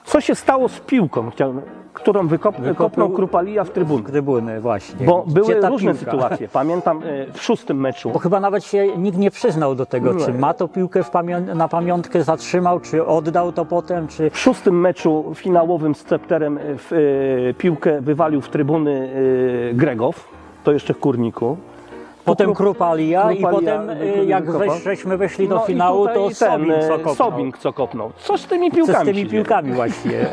co 0.04 0.20
się 0.20 0.34
stało 0.34 0.68
z 0.68 0.80
piłką, 0.80 1.30
chciałbym, 1.30 1.62
którą 1.94 2.26
wykop, 2.28 2.60
wykopnął 2.60 3.10
Krupalija 3.10 3.64
w 3.64 3.70
trybuny. 3.70 4.02
Trybuny, 4.02 4.60
właśnie. 4.60 5.06
Bo 5.06 5.22
Gdzie 5.22 5.34
były 5.34 5.68
różne 5.68 5.94
piłka? 5.94 6.10
sytuacje. 6.12 6.48
Pamiętam 6.62 7.02
e, 7.04 7.32
w 7.32 7.42
szóstym 7.42 7.80
meczu. 7.80 8.10
Bo 8.10 8.18
chyba 8.18 8.40
nawet 8.40 8.64
się 8.64 8.96
nikt 8.96 9.18
nie 9.18 9.30
przyznał 9.30 9.74
do 9.74 9.86
tego, 9.86 10.14
czy 10.14 10.32
Nie. 10.32 10.38
ma 10.38 10.54
to 10.54 10.68
piłkę 10.68 11.02
w 11.02 11.10
pamią- 11.10 11.54
na 11.54 11.68
pamiątkę, 11.68 12.22
zatrzymał, 12.24 12.80
czy 12.80 13.06
oddał 13.06 13.52
to 13.52 13.64
potem, 13.64 14.08
czy... 14.08 14.30
W 14.30 14.38
szóstym 14.38 14.80
meczu 14.80 15.32
finałowym 15.34 15.94
z 15.94 15.98
Scepterem 15.98 16.58
w, 16.62 17.54
piłkę 17.58 18.00
wywalił 18.00 18.40
w 18.40 18.48
trybuny 18.48 19.08
Gregow, 19.74 20.28
to 20.64 20.72
jeszcze 20.72 20.94
w 20.94 20.98
Kurniku. 21.00 21.56
Potem 22.24 22.46
Krup- 22.50 22.56
Krupalia 22.56 23.32
i 23.32 23.36
Krupalia 23.36 23.58
potem 23.78 23.86
wy- 23.98 24.04
y, 24.20 24.24
jak 24.24 24.50
weź, 24.50 24.82
żeśmy 24.82 25.16
weszli 25.16 25.48
do 25.48 25.54
No 25.54 25.60
finału, 25.66 26.06
to 26.08 26.14
ten, 26.28 26.34
Sobin 26.34 26.72
e, 26.72 26.88
co 26.88 26.94
kopnął. 26.98 27.14
Sobing 27.14 27.58
co 27.58 27.72
kopnął. 27.72 28.12
Co 28.18 28.38
z 28.38 28.46
tymi 28.46 28.70
Co 28.70 28.76
piłkami 28.76 29.12
z 29.12 29.14
tymi 29.16 29.26
piłkami 29.30 29.72
właściwie. 29.72 30.26